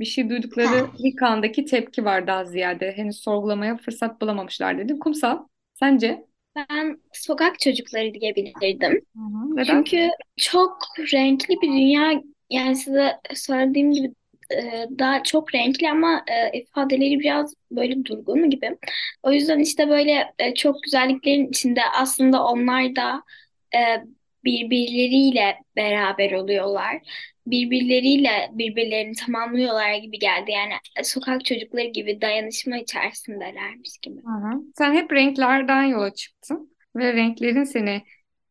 Bir 0.00 0.04
şey 0.04 0.30
duydukları 0.30 0.86
ilk 0.98 1.22
andaki 1.22 1.64
tepki 1.64 2.04
var 2.04 2.26
daha 2.26 2.44
ziyade. 2.44 2.92
Henüz 2.96 3.20
sorgulamaya 3.20 3.76
fırsat 3.76 4.20
bulamamışlar 4.20 4.78
dedin. 4.78 4.98
Kumsal, 4.98 5.38
sence? 5.74 6.24
Ben 6.56 7.00
sokak 7.12 7.58
çocukları 7.60 8.14
diyebilirdim. 8.14 8.92
Hı 9.16 9.20
hı. 9.20 9.56
Neden? 9.56 9.64
Çünkü 9.84 10.08
çok 10.36 10.78
renkli 11.12 11.54
bir 11.62 11.68
dünya. 11.68 12.22
Yani 12.50 12.76
size 12.76 13.12
söylediğim 13.34 13.92
gibi 13.92 14.14
e, 14.50 14.86
daha 14.98 15.22
çok 15.22 15.54
renkli 15.54 15.90
ama 15.90 16.24
e, 16.52 16.58
ifadeleri 16.58 17.20
biraz 17.20 17.54
böyle 17.70 18.04
durgun 18.04 18.50
gibi. 18.50 18.78
O 19.22 19.32
yüzden 19.32 19.58
işte 19.58 19.88
böyle 19.88 20.34
e, 20.38 20.54
çok 20.54 20.82
güzelliklerin 20.82 21.48
içinde 21.48 21.80
aslında 21.96 22.44
onlar 22.44 22.96
da 22.96 23.22
e, 23.74 23.78
birbirleriyle 24.44 25.56
beraber 25.76 26.32
oluyorlar. 26.32 26.96
Birbirleriyle 27.46 28.50
birbirlerini 28.52 29.14
tamamlıyorlar 29.14 29.94
gibi 29.94 30.18
geldi. 30.18 30.50
Yani 30.50 30.72
sokak 31.02 31.44
çocukları 31.44 31.86
gibi 31.86 32.20
dayanışma 32.20 32.78
içerisindelermiş 32.78 33.98
gibi. 34.02 34.16
Hı. 34.16 34.62
Sen 34.78 34.94
hep 34.94 35.12
renklerden 35.12 35.82
yola 35.82 36.14
çıktın 36.14 36.76
ve 36.96 37.12
renklerin 37.12 37.64
seni 37.64 38.02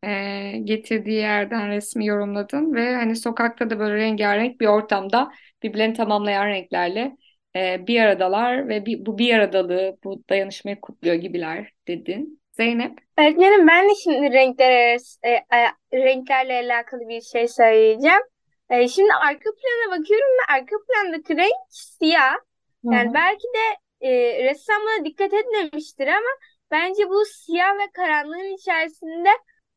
e, 0.03 0.51
getirdiği 0.63 1.17
yerden 1.17 1.69
resmi 1.69 2.05
yorumladın 2.05 2.73
ve 2.73 2.95
hani 2.95 3.15
sokakta 3.15 3.69
da 3.69 3.79
böyle 3.79 3.95
rengarenk 3.95 4.61
bir 4.61 4.67
ortamda 4.67 5.31
birbirlerini 5.63 5.93
tamamlayan 5.93 6.47
renklerle 6.47 7.17
e, 7.55 7.87
bir 7.87 8.01
aradalar 8.01 8.69
ve 8.69 8.85
bir, 8.85 9.05
bu 9.05 9.17
bir 9.17 9.33
aradalığı, 9.33 9.97
bu 10.03 10.23
dayanışmayı 10.29 10.81
kutluyor 10.81 11.15
gibiler 11.15 11.71
dedin. 11.87 12.41
Zeynep? 12.51 13.06
Öğretmenim 13.17 13.67
ben 13.67 13.89
de 13.89 13.95
şimdi 14.03 14.31
renkler 14.33 14.71
arası- 14.71 15.19
e, 15.23 15.29
e, 15.29 15.71
renklerle 15.93 16.53
alakalı 16.53 17.09
bir 17.09 17.21
şey 17.21 17.47
söyleyeceğim. 17.47 18.21
E, 18.69 18.87
şimdi 18.87 19.13
arka 19.13 19.49
plana 19.51 19.99
bakıyorum 19.99 20.27
ve 20.27 20.53
arka 20.53 20.75
plandaki 20.87 21.37
renk 21.37 21.53
siyah. 21.69 22.35
Hı 22.83 22.89
Yani 22.91 23.09
hı. 23.09 23.13
belki 23.13 23.43
de 23.43 23.77
e, 24.07 24.43
ressam 24.43 24.81
buna 24.81 25.05
dikkat 25.05 25.33
etmemiştir 25.33 26.07
ama 26.07 26.29
bence 26.71 27.09
bu 27.09 27.25
siyah 27.25 27.73
ve 27.77 27.91
karanlığın 27.93 28.55
içerisinde 28.55 29.29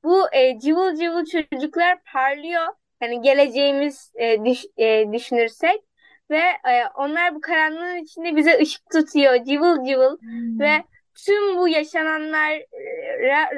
bu 0.04 0.34
e, 0.34 0.58
cıvıl 0.58 0.96
cıvıl 0.96 1.24
çocuklar 1.24 1.98
parlıyor. 2.12 2.66
Yani 3.02 3.20
geleceğimiz 3.22 4.12
e, 4.14 4.44
düş- 4.44 4.66
e, 4.76 5.12
düşünürsek 5.12 5.80
ve 6.30 6.38
e, 6.38 6.84
onlar 6.94 7.34
bu 7.34 7.40
karanlığın 7.40 7.96
içinde 7.96 8.36
bize 8.36 8.58
ışık 8.58 8.90
tutuyor 8.92 9.44
cıvıl 9.44 9.84
cıvıl 9.86 10.18
ve 10.58 10.84
tüm 11.26 11.58
bu 11.58 11.68
yaşananlara 11.68 12.58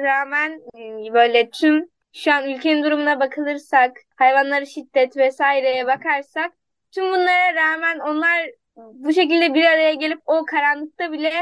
rağmen 0.03 0.61
e, 1.09 1.13
böyle 1.13 1.49
tüm 1.49 1.89
şu 2.13 2.33
an 2.33 2.49
ülkenin 2.49 2.83
durumuna 2.83 3.19
bakılırsak, 3.19 3.97
hayvanlara 4.15 4.65
şiddet 4.65 5.17
vesaireye 5.17 5.87
bakarsak 5.87 6.53
tüm 6.91 7.05
bunlara 7.05 7.55
rağmen 7.55 7.99
onlar 7.99 8.49
bu 8.75 9.13
şekilde 9.13 9.53
bir 9.53 9.65
araya 9.65 9.93
gelip 9.93 10.21
o 10.25 10.45
karanlıkta 10.45 11.11
bile 11.11 11.33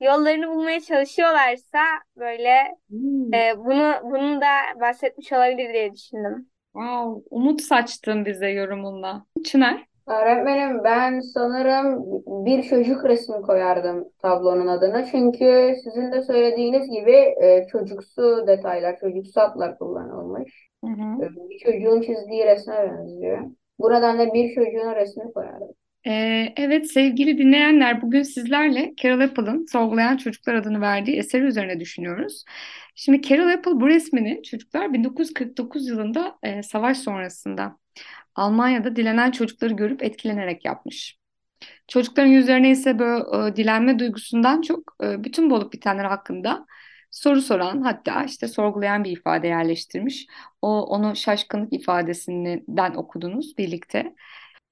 yollarını 0.00 0.48
bulmaya 0.48 0.80
çalışıyorlarsa 0.80 1.78
böyle 2.16 2.76
Hmm. 2.90 3.34
e, 3.34 3.58
bunu 3.58 3.94
bunu 4.02 4.40
da 4.40 4.80
bahsetmiş 4.80 5.32
olabilir 5.32 5.72
diye 5.72 5.92
düşündüm. 5.94 6.50
Wow, 6.72 7.22
umut 7.30 7.60
saçtın 7.62 8.24
bize 8.24 8.48
yorumunla. 8.48 9.26
Çınar? 9.44 9.89
Öğretmenim 10.10 10.84
ben 10.84 11.20
sanırım 11.20 12.04
bir 12.46 12.62
çocuk 12.62 13.04
resmi 13.04 13.42
koyardım 13.42 14.08
tablonun 14.18 14.66
adına. 14.66 15.04
Çünkü 15.06 15.74
sizin 15.84 16.12
de 16.12 16.22
söylediğiniz 16.22 16.90
gibi 16.90 17.12
e, 17.42 17.66
çocuksu 17.72 18.46
detaylar, 18.46 18.98
çocuksu 19.00 19.40
hatlar 19.40 19.78
kullanılmış. 19.78 20.68
Hı 20.84 20.86
hı. 20.90 21.24
E, 21.24 21.28
Bir 21.50 21.58
çocuğun 21.58 22.00
çizdiği 22.02 22.44
resme 22.46 22.74
benziyor. 22.90 23.40
Bu 23.78 23.90
nedenle 23.92 24.34
bir 24.34 24.54
çocuğun 24.54 24.94
resmini 24.94 25.32
koyardım. 25.32 25.68
Ee, 26.06 26.52
evet 26.56 26.92
sevgili 26.92 27.38
dinleyenler 27.38 28.02
bugün 28.02 28.22
sizlerle 28.22 28.94
Carol 28.96 29.20
Apple'ın 29.20 29.66
Sorgulayan 29.66 30.16
Çocuklar 30.16 30.54
adını 30.54 30.80
verdiği 30.80 31.16
eseri 31.16 31.44
üzerine 31.44 31.80
düşünüyoruz. 31.80 32.44
Şimdi 32.94 33.22
Carol 33.22 33.48
Apple 33.48 33.72
bu 33.80 33.88
resmini 33.88 34.42
çocuklar 34.42 34.92
1949 34.92 35.88
yılında 35.88 36.38
e, 36.42 36.62
savaş 36.62 36.98
sonrasında 36.98 37.76
Almanya'da 38.34 38.96
dilenen 38.96 39.30
çocukları 39.30 39.74
görüp 39.74 40.02
etkilenerek 40.02 40.64
yapmış. 40.64 41.18
Çocukların 41.88 42.30
yüzlerine 42.30 42.70
ise 42.70 42.98
böyle 42.98 43.48
e, 43.50 43.56
dilenme 43.56 43.98
duygusundan 43.98 44.62
çok 44.62 44.96
e, 45.04 45.24
bütün 45.24 45.50
bu 45.50 45.54
olup 45.54 45.72
bitenler 45.72 46.04
hakkında 46.04 46.66
soru 47.10 47.42
soran 47.42 47.82
hatta 47.82 48.24
işte 48.24 48.48
sorgulayan 48.48 49.04
bir 49.04 49.10
ifade 49.10 49.46
yerleştirmiş. 49.48 50.26
O 50.62 50.82
onu 50.86 51.16
şaşkınlık 51.16 51.72
ifadesinden 51.72 52.94
okudunuz 52.94 53.58
birlikte. 53.58 54.14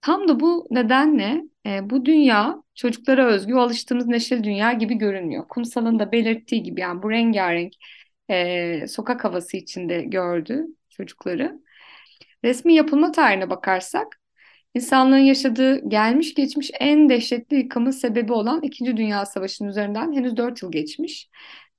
Tam 0.01 0.29
da 0.29 0.41
bu 0.41 0.67
nedenle 0.71 1.43
e, 1.67 1.91
bu 1.91 2.05
dünya 2.05 2.63
çocuklara 2.75 3.27
özgü 3.27 3.55
alıştığımız 3.55 4.07
neşeli 4.07 4.45
dünya 4.45 4.73
gibi 4.73 4.95
görünmüyor. 4.95 5.49
Kumsal'ın 5.49 5.99
da 5.99 6.13
belirttiği 6.13 6.63
gibi 6.63 6.81
yani 6.81 7.03
bu 7.03 7.11
rengarenk 7.11 7.73
e, 8.31 8.87
sokak 8.89 9.25
havası 9.25 9.57
içinde 9.57 10.03
gördü 10.03 10.67
çocukları. 10.91 11.61
Resmin 12.45 12.75
yapılma 12.75 13.13
tarihine 13.13 13.51
bakarsak 13.51 14.21
insanlığın 14.75 15.19
yaşadığı 15.19 15.89
gelmiş 15.89 16.35
geçmiş 16.35 16.71
en 16.81 17.09
dehşetli 17.09 17.57
yıkımın 17.57 17.91
sebebi 17.91 18.33
olan 18.33 18.63
İkinci 18.63 18.97
Dünya 18.97 19.27
Savaşı'nın 19.27 19.69
üzerinden 19.69 20.13
henüz 20.13 20.37
4 20.37 20.63
yıl 20.63 20.73
geçmiş 20.73 21.29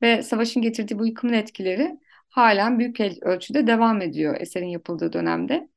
ve 0.01 0.23
savaşın 0.23 0.61
getirdiği 0.61 0.99
bu 0.99 1.07
yıkımın 1.07 1.33
etkileri 1.33 1.99
halen 2.29 2.79
büyük 2.79 2.99
ölçüde 3.21 3.67
devam 3.67 4.01
ediyor 4.01 4.35
eserin 4.39 4.67
yapıldığı 4.67 5.13
dönemde. 5.13 5.69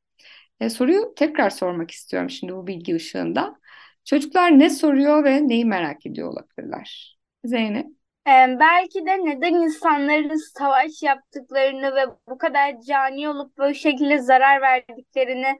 E, 0.62 0.70
soruyu 0.70 1.14
tekrar 1.14 1.50
sormak 1.50 1.90
istiyorum 1.90 2.30
şimdi 2.30 2.54
bu 2.54 2.66
bilgi 2.66 2.94
ışığında. 2.94 3.56
Çocuklar 4.04 4.58
ne 4.58 4.70
soruyor 4.70 5.24
ve 5.24 5.48
neyi 5.48 5.64
merak 5.64 6.06
ediyor 6.06 6.32
olabilirler? 6.32 7.18
Zeynep. 7.44 7.86
Ee, 8.26 8.56
belki 8.60 9.06
de 9.06 9.24
neden 9.24 9.54
insanların 9.54 10.56
savaş 10.58 11.02
yaptıklarını 11.02 11.94
ve 11.94 12.06
bu 12.28 12.38
kadar 12.38 12.80
cani 12.80 13.28
olup 13.28 13.58
böyle 13.58 13.74
şekilde 13.74 14.18
zarar 14.18 14.60
verdiklerini 14.60 15.58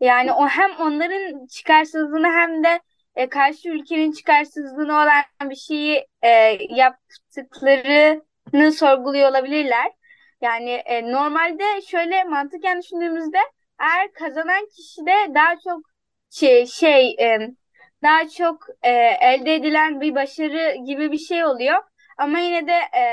yani 0.00 0.32
o 0.32 0.46
hem 0.46 0.70
onların 0.80 1.46
çıkarsızlığını 1.46 2.26
hem 2.26 2.64
de 2.64 2.80
e, 3.16 3.28
karşı 3.28 3.68
ülkenin 3.68 4.12
çıkarsızlığına 4.12 4.92
olan 4.92 5.50
bir 5.50 5.56
şeyi 5.56 6.06
e, 6.22 6.28
yaptıklarını 6.70 8.72
sorguluyor 8.72 9.30
olabilirler. 9.30 9.92
Yani 10.40 10.70
e, 10.70 11.12
normalde 11.12 11.64
şöyle 11.86 12.24
mantıken 12.24 12.82
düşündüğümüzde 12.82 13.38
eğer 13.80 14.12
kazanan 14.12 14.66
kişi 14.76 15.06
de 15.06 15.34
daha 15.34 15.58
çok 15.64 15.82
şey, 16.30 16.66
şey 16.66 17.16
daha 18.02 18.28
çok 18.28 18.66
e, 18.82 18.90
elde 19.20 19.54
edilen 19.54 20.00
bir 20.00 20.14
başarı 20.14 20.74
gibi 20.86 21.12
bir 21.12 21.18
şey 21.18 21.44
oluyor. 21.44 21.82
Ama 22.18 22.38
yine 22.38 22.66
de 22.66 22.72
e, 22.72 23.04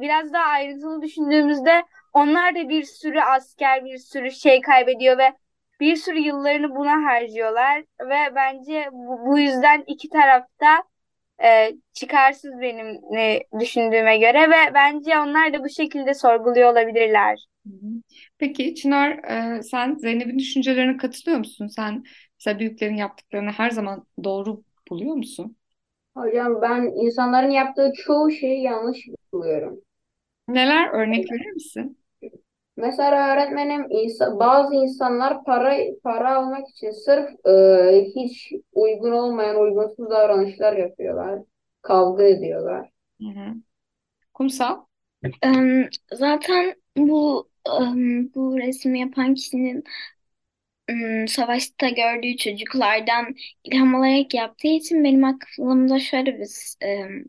biraz 0.00 0.32
daha 0.32 0.44
ayrıntılı 0.44 1.02
düşündüğümüzde 1.02 1.82
onlar 2.12 2.54
da 2.54 2.68
bir 2.68 2.82
sürü 2.82 3.20
asker, 3.20 3.84
bir 3.84 3.98
sürü 3.98 4.30
şey 4.30 4.60
kaybediyor 4.60 5.18
ve 5.18 5.32
bir 5.80 5.96
sürü 5.96 6.18
yıllarını 6.18 6.76
buna 6.76 7.04
harcıyorlar 7.04 7.78
ve 8.00 8.34
bence 8.34 8.88
bu, 8.92 9.26
bu 9.26 9.38
yüzden 9.38 9.84
iki 9.86 10.08
tarafta 10.08 10.82
e, 11.42 11.70
çıkarsız 11.92 12.60
benim 12.60 13.16
e, 13.18 13.40
düşündüğüme 13.60 14.18
göre 14.18 14.50
ve 14.50 14.74
bence 14.74 15.18
onlar 15.18 15.52
da 15.52 15.64
bu 15.64 15.68
şekilde 15.68 16.14
sorguluyor 16.14 16.72
olabilirler. 16.72 17.38
Peki 18.38 18.74
Çınar, 18.74 19.10
e, 19.58 19.62
sen 19.62 19.94
Zeynep'in 19.96 20.38
düşüncelerine 20.38 20.96
katılıyor 20.96 21.38
musun? 21.38 21.66
Sen 21.66 22.04
mesela 22.40 22.58
büyüklerin 22.58 22.96
yaptıklarını 22.96 23.50
her 23.50 23.70
zaman 23.70 24.06
doğru 24.24 24.64
buluyor 24.90 25.14
musun? 25.14 25.56
Hocam 26.16 26.62
ben 26.62 26.82
insanların 26.82 27.50
yaptığı 27.50 27.92
çoğu 27.96 28.30
şeyi 28.30 28.62
yanlış 28.62 28.98
buluyorum. 29.32 29.80
Neler 30.48 30.88
örnek 30.88 31.30
verir 31.32 31.50
misin? 31.52 31.98
Mesela 32.76 33.32
öğretmenim 33.34 33.80
insa- 33.90 34.38
bazı 34.38 34.74
insanlar 34.74 35.44
para 35.44 35.76
para 36.04 36.36
almak 36.36 36.68
için 36.68 36.90
sırf 36.90 37.28
e, 37.46 38.04
hiç 38.16 38.52
uygun 38.72 39.12
olmayan 39.12 39.60
uygunsuz 39.60 40.10
davranışlar 40.10 40.76
yapıyorlar. 40.76 41.40
Kavga 41.82 42.22
ediyorlar. 42.24 42.90
Hı 43.20 43.28
hı. 43.28 43.54
Kumsal? 44.34 44.86
Em, 45.42 45.90
Zaten 46.14 46.76
bu 46.98 47.47
em, 47.66 48.34
bu 48.34 48.58
resmi 48.58 49.00
yapan 49.00 49.34
kişinin 49.34 49.84
savaşta 51.28 51.88
gördüğü 51.88 52.36
çocuklardan 52.36 53.34
ilham 53.64 53.94
alarak 53.94 54.34
yaptığı 54.34 54.68
için 54.68 55.04
benim 55.04 55.24
aklımda 55.24 55.98
şöyle 56.00 56.38
bir 56.40 56.48
em, 56.80 57.24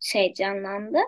şey 0.00 0.34
canlandı. 0.34 0.98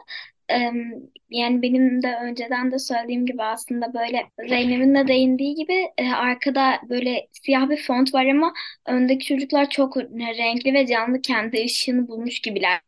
Yani 1.30 1.62
benim 1.62 2.02
de 2.02 2.16
önceden 2.22 2.72
de 2.72 2.78
söylediğim 2.78 3.26
gibi 3.26 3.42
aslında 3.42 3.94
böyle 3.94 4.22
Zeynep'in 4.48 4.94
de 4.94 5.08
değindiği 5.08 5.54
gibi 5.54 5.72
e, 5.98 6.08
arkada 6.12 6.80
böyle 6.88 7.28
siyah 7.32 7.70
bir 7.70 7.76
font 7.86 8.14
var 8.14 8.26
ama 8.26 8.52
öndeki 8.86 9.26
çocuklar 9.26 9.70
çok 9.70 9.96
renkli 10.38 10.74
ve 10.74 10.86
canlı 10.86 11.20
kendi 11.22 11.64
ışığını 11.64 12.08
bulmuş 12.08 12.40
gibiler. 12.40 12.80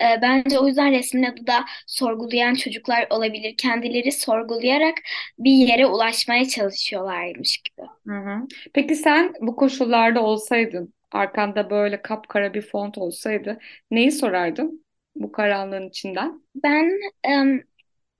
E, 0.00 0.22
Bence 0.22 0.58
o 0.58 0.66
yüzden 0.66 0.90
resmin 0.92 1.22
adı 1.22 1.46
da 1.46 1.64
sorgulayan 1.86 2.54
çocuklar 2.54 3.06
olabilir. 3.10 3.54
Kendileri 3.56 4.12
sorgulayarak 4.12 4.94
bir 5.38 5.52
yere 5.52 5.86
ulaşmaya 5.86 6.48
çalışıyorlarmış 6.48 7.58
gibi. 7.58 7.86
Hı 8.06 8.12
hı. 8.14 8.46
Peki 8.74 8.94
sen 8.96 9.32
bu 9.40 9.56
koşullarda 9.56 10.22
olsaydın, 10.22 10.94
arkanda 11.12 11.70
böyle 11.70 12.02
kapkara 12.02 12.54
bir 12.54 12.62
font 12.62 12.98
olsaydı 12.98 13.58
neyi 13.90 14.12
sorardın 14.12 14.84
bu 15.20 15.32
karanlığın 15.32 15.88
içinden? 15.88 16.42
Ben 16.54 17.00
em, 17.24 17.62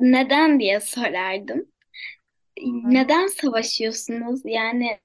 neden 0.01 0.61
diye 0.61 0.81
sorardım. 0.81 1.67
Neden 2.85 3.27
savaşıyorsunuz? 3.27 4.41
Yani 4.45 4.99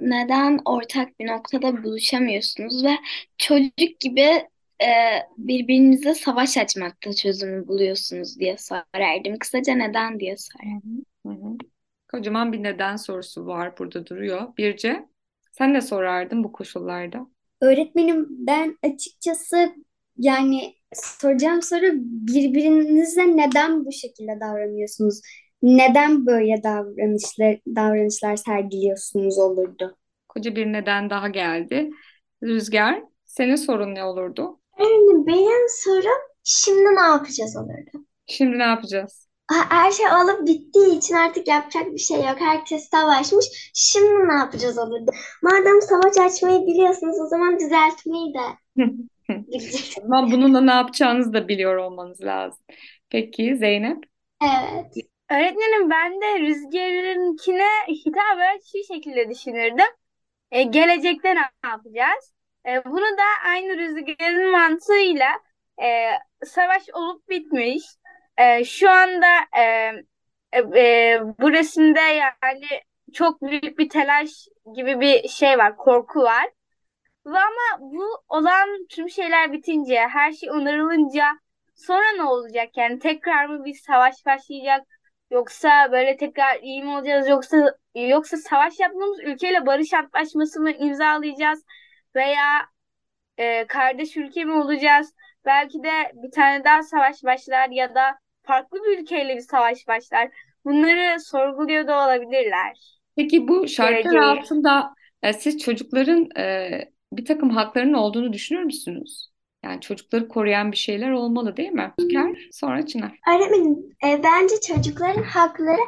neden 0.00 0.60
ortak 0.64 1.20
bir 1.20 1.26
noktada 1.26 1.84
buluşamıyorsunuz 1.84 2.84
ve 2.84 2.96
çocuk 3.38 4.00
gibi 4.00 4.48
e, 4.82 4.88
birbirinize 5.38 6.14
savaş 6.14 6.56
açmakta 6.56 7.12
çözümü 7.12 7.68
buluyorsunuz 7.68 8.40
diye 8.40 8.56
sorardım. 8.58 9.38
Kısaca 9.38 9.74
neden 9.74 10.20
diye 10.20 10.36
sorardım. 10.36 11.04
hı 11.26 11.32
hı. 11.32 11.56
Kocaman 12.08 12.52
bir 12.52 12.62
neden 12.62 12.96
sorusu 12.96 13.46
var 13.46 13.78
burada 13.78 14.06
duruyor. 14.06 14.56
Birce, 14.58 15.08
sen 15.52 15.74
ne 15.74 15.80
sorardın 15.80 16.44
bu 16.44 16.52
koşullarda? 16.52 17.26
Öğretmenim 17.60 18.26
ben 18.28 18.78
açıkçası 18.82 19.74
yani 20.18 20.75
soracağım 20.94 21.62
soru 21.62 21.86
birbirinize 22.02 23.36
neden 23.36 23.84
bu 23.86 23.92
şekilde 23.92 24.40
davranıyorsunuz? 24.40 25.20
Neden 25.62 26.26
böyle 26.26 26.62
davranışlar 26.62 27.58
davranışlar 27.76 28.36
sergiliyorsunuz 28.36 29.38
olurdu? 29.38 29.96
Koca 30.28 30.56
bir 30.56 30.66
neden 30.66 31.10
daha 31.10 31.28
geldi. 31.28 31.90
Rüzgar, 32.42 33.02
senin 33.24 33.56
sorun 33.56 33.94
ne 33.94 34.04
olurdu? 34.04 34.60
Yani 34.78 35.26
benim 35.26 35.68
sorum 35.68 36.20
şimdi 36.44 36.96
ne 36.96 37.00
yapacağız 37.00 37.56
olurdu? 37.56 38.06
Şimdi 38.26 38.58
ne 38.58 38.62
yapacağız? 38.62 39.26
Her 39.70 39.90
şey 39.90 40.06
olup 40.06 40.46
bittiği 40.46 40.98
için 40.98 41.14
artık 41.14 41.48
yapacak 41.48 41.86
bir 41.92 41.98
şey 41.98 42.16
yok. 42.16 42.36
Herkes 42.38 42.88
savaşmış. 42.90 43.70
Şimdi 43.74 44.28
ne 44.28 44.34
yapacağız 44.34 44.78
olurdu? 44.78 45.10
Madem 45.42 45.80
savaş 45.82 46.30
açmayı 46.32 46.66
biliyorsunuz 46.66 47.16
o 47.20 47.26
zaman 47.26 47.58
düzeltmeyi 47.58 48.34
de. 48.34 48.38
Ama 50.04 50.30
bununla 50.30 50.60
ne 50.60 50.70
yapacağınızı 50.70 51.32
da 51.32 51.48
biliyor 51.48 51.76
olmanız 51.76 52.22
lazım. 52.22 52.64
Peki 53.10 53.56
Zeynep? 53.56 54.04
Evet. 54.42 54.92
Öğretmenim 55.30 55.90
ben 55.90 56.20
de 56.20 56.40
Rüzgar'ınkine 56.40 57.68
hitaben 57.88 58.58
şu 58.72 58.94
şekilde 58.94 59.30
düşünürdüm. 59.30 59.94
E, 60.50 60.62
gelecekte 60.62 61.34
ne 61.34 61.40
yapacağız? 61.64 62.34
E, 62.68 62.84
bunu 62.84 63.18
da 63.18 63.48
aynı 63.50 63.76
Rüzgar'ın 63.78 64.50
mantığıyla 64.50 65.28
e, 65.82 66.10
savaş 66.44 66.82
olup 66.92 67.28
bitmiş. 67.28 67.84
E, 68.38 68.64
şu 68.64 68.90
anda 68.90 69.26
e, 69.58 69.92
e, 70.52 70.58
e, 70.58 71.20
bu 71.40 71.52
resimde 71.52 72.00
yani 72.00 72.66
çok 73.12 73.42
büyük 73.42 73.78
bir 73.78 73.88
telaş 73.88 74.30
gibi 74.76 75.00
bir 75.00 75.28
şey 75.28 75.58
var, 75.58 75.76
korku 75.76 76.20
var. 76.22 76.46
Ve 77.26 77.38
ama 77.38 77.92
bu 77.92 78.04
olan 78.28 78.86
tüm 78.88 79.10
şeyler 79.10 79.52
bitince, 79.52 79.98
her 79.98 80.32
şey 80.32 80.50
onarılınca 80.50 81.24
sonra 81.74 82.12
ne 82.16 82.22
olacak? 82.22 82.76
Yani 82.76 82.98
tekrar 82.98 83.46
mı 83.46 83.64
bir 83.64 83.74
savaş 83.74 84.14
başlayacak? 84.26 84.86
Yoksa 85.30 85.92
böyle 85.92 86.16
tekrar 86.16 86.60
iyi 86.62 86.84
mi 86.84 86.90
olacağız 86.90 87.28
yoksa 87.28 87.74
yoksa 87.94 88.36
savaş 88.36 88.80
yaptığımız 88.80 89.20
ülkeyle 89.20 89.66
barış 89.66 89.94
antlaşması 89.94 90.60
mı 90.60 90.70
imzalayacağız 90.70 91.64
veya 92.14 92.66
e, 93.38 93.66
kardeş 93.66 94.16
ülke 94.16 94.44
mi 94.44 94.52
olacağız? 94.52 95.14
Belki 95.44 95.82
de 95.82 96.12
bir 96.14 96.30
tane 96.30 96.64
daha 96.64 96.82
savaş 96.82 97.24
başlar 97.24 97.68
ya 97.70 97.94
da 97.94 98.18
farklı 98.42 98.78
bir 98.84 98.98
ülkeyle 98.98 99.36
bir 99.36 99.40
savaş 99.40 99.88
başlar. 99.88 100.28
Bunları 100.64 101.20
sorguluyor 101.20 101.86
da 101.86 102.04
olabilirler. 102.04 102.98
Peki 103.16 103.48
bu 103.48 103.68
şartlar 103.68 104.00
Geleceği. 104.00 104.20
altında 104.20 104.94
e, 105.22 105.32
siz 105.32 105.58
çocukların 105.58 106.28
e, 106.38 106.95
bir 107.16 107.24
takım 107.24 107.50
haklarının 107.50 107.94
olduğunu 107.94 108.32
düşünür 108.32 108.62
müsünüz? 108.62 109.30
Yani 109.64 109.80
çocukları 109.80 110.28
koruyan 110.28 110.72
bir 110.72 110.76
şeyler 110.76 111.10
olmalı 111.10 111.56
değil 111.56 111.72
mi? 111.72 111.92
Ker, 112.12 112.48
sonra 112.52 112.86
Çınar. 112.86 113.18
Öğretmenim, 113.28 113.96
e, 114.06 114.22
bence 114.22 114.60
çocukların 114.60 115.22
hakları 115.22 115.80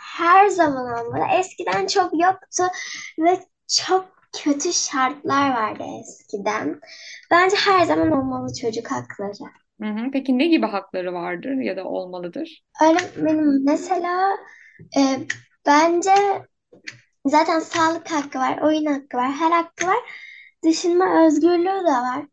her 0.00 0.48
zaman 0.48 1.06
olmalı. 1.06 1.24
Eskiden 1.38 1.86
çok 1.86 2.20
yoktu 2.20 2.64
ve 3.18 3.38
çok 3.68 4.12
kötü 4.44 4.72
şartlar 4.72 5.50
vardı 5.50 5.82
eskiden. 6.00 6.80
Bence 7.30 7.56
her 7.56 7.84
zaman 7.86 8.10
olmalı 8.12 8.54
çocuk 8.60 8.90
hakları. 8.90 9.32
Hı 9.82 9.88
hı. 9.88 10.10
Peki 10.12 10.38
ne 10.38 10.46
gibi 10.46 10.66
hakları 10.66 11.12
vardır 11.12 11.54
ya 11.54 11.76
da 11.76 11.84
olmalıdır? 11.84 12.62
Öğretmenim 12.82 13.64
mesela 13.64 14.36
e, 14.96 15.00
bence 15.66 16.14
zaten 17.26 17.58
sağlık 17.60 18.10
hakkı 18.10 18.38
var, 18.38 18.58
oyun 18.62 18.86
hakkı 18.86 19.16
var, 19.16 19.32
her 19.32 19.50
hakkı 19.50 19.86
var. 19.86 19.98
Düşünme 20.64 21.26
özgürlüğü 21.26 21.64
de 21.86 21.92
var. 21.92 22.24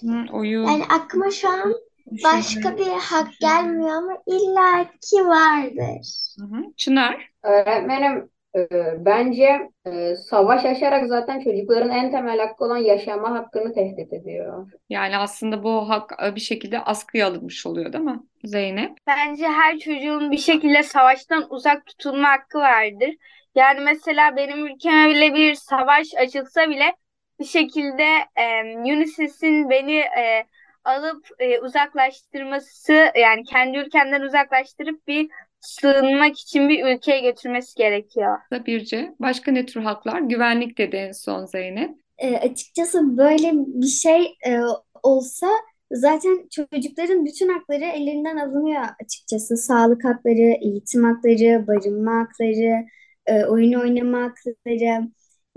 Hı, 0.00 0.24
oyun, 0.32 0.66
Yani 0.66 0.84
aklıma 0.84 1.30
şu 1.30 1.48
an 1.48 1.74
düşünme. 2.12 2.32
başka 2.34 2.76
bir 2.76 2.86
hak 2.86 3.28
gelmiyor 3.40 3.90
ama 3.90 4.18
illaki 4.26 5.16
vardır. 5.26 6.06
Hı 6.38 6.44
hı. 6.44 6.62
Çınar. 6.76 7.30
Öğretmenim 7.42 8.30
e, 8.56 8.68
bence 9.04 9.70
e, 9.86 10.16
savaş 10.16 10.64
açarak 10.64 11.08
zaten 11.08 11.40
çocukların 11.40 11.90
en 11.90 12.10
temel 12.10 12.38
hakkı 12.38 12.64
olan 12.64 12.76
yaşama 12.76 13.30
hakkını 13.30 13.72
tehdit 13.74 14.12
ediyor. 14.12 14.66
Yani 14.88 15.16
aslında 15.16 15.62
bu 15.62 15.88
hak 15.88 16.12
e, 16.26 16.34
bir 16.34 16.40
şekilde 16.40 16.80
askıya 16.80 17.26
alınmış 17.26 17.66
oluyor 17.66 17.92
değil 17.92 18.04
mi? 18.04 18.20
Zeynep. 18.44 18.98
Bence 19.06 19.48
her 19.48 19.78
çocuğun 19.78 20.30
bir 20.30 20.36
şekilde 20.38 20.82
savaştan 20.82 21.46
uzak 21.50 21.86
tutulma 21.86 22.28
hakkı 22.28 22.58
vardır. 22.58 23.10
Yani 23.54 23.80
mesela 23.80 24.36
benim 24.36 24.66
ülkeme 24.66 25.10
bile 25.10 25.34
bir 25.34 25.54
savaş 25.54 26.14
açılsa 26.14 26.70
bile 26.70 26.94
bir 27.40 27.44
şekilde 27.44 28.04
e, 28.36 28.76
UNICEF'in 28.76 29.70
beni 29.70 29.96
e, 29.96 30.46
alıp 30.84 31.26
e, 31.38 31.60
uzaklaştırması 31.60 32.92
yani 33.20 33.44
kendi 33.44 33.78
ülkemden 33.78 34.20
uzaklaştırıp 34.20 35.06
bir 35.06 35.30
sığınmak 35.60 36.38
için 36.38 36.68
bir 36.68 36.96
ülkeye 36.96 37.20
götürmesi 37.20 37.74
gerekiyor. 37.74 38.38
Birce. 38.66 39.14
Başka 39.20 39.52
ne 39.52 39.66
tür 39.66 39.80
haklar? 39.80 40.20
Güvenlik 40.20 40.78
dedi 40.78 40.96
en 40.96 41.12
son 41.12 41.46
Zeynep. 41.46 41.90
E, 42.18 42.36
açıkçası 42.36 43.18
böyle 43.18 43.52
bir 43.54 43.86
şey 43.86 44.36
e, 44.46 44.60
olsa 45.02 45.46
zaten 45.92 46.48
çocukların 46.50 47.24
bütün 47.24 47.48
hakları 47.48 47.84
ellerinden 47.84 48.36
alınıyor 48.36 48.82
açıkçası. 49.04 49.56
Sağlık 49.56 50.04
hakları, 50.04 50.56
eğitim 50.62 51.04
hakları, 51.04 51.66
barınma 51.66 52.12
hakları, 52.12 52.86
e, 53.26 53.44
oyun 53.44 53.72
oynama 53.72 54.22
hakları. 54.22 55.08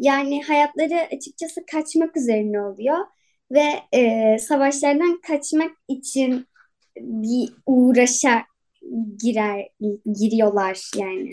Yani 0.01 0.43
hayatları 0.43 1.15
açıkçası 1.17 1.61
kaçmak 1.71 2.17
üzerine 2.17 2.61
oluyor 2.61 2.99
ve 3.51 3.63
e, 3.93 4.39
savaşlardan 4.39 5.21
kaçmak 5.27 5.71
için 5.89 6.47
bir 6.97 7.49
uğraşa 7.67 8.43
girer 9.23 9.67
giriyorlar 10.19 10.91
yani. 10.97 11.31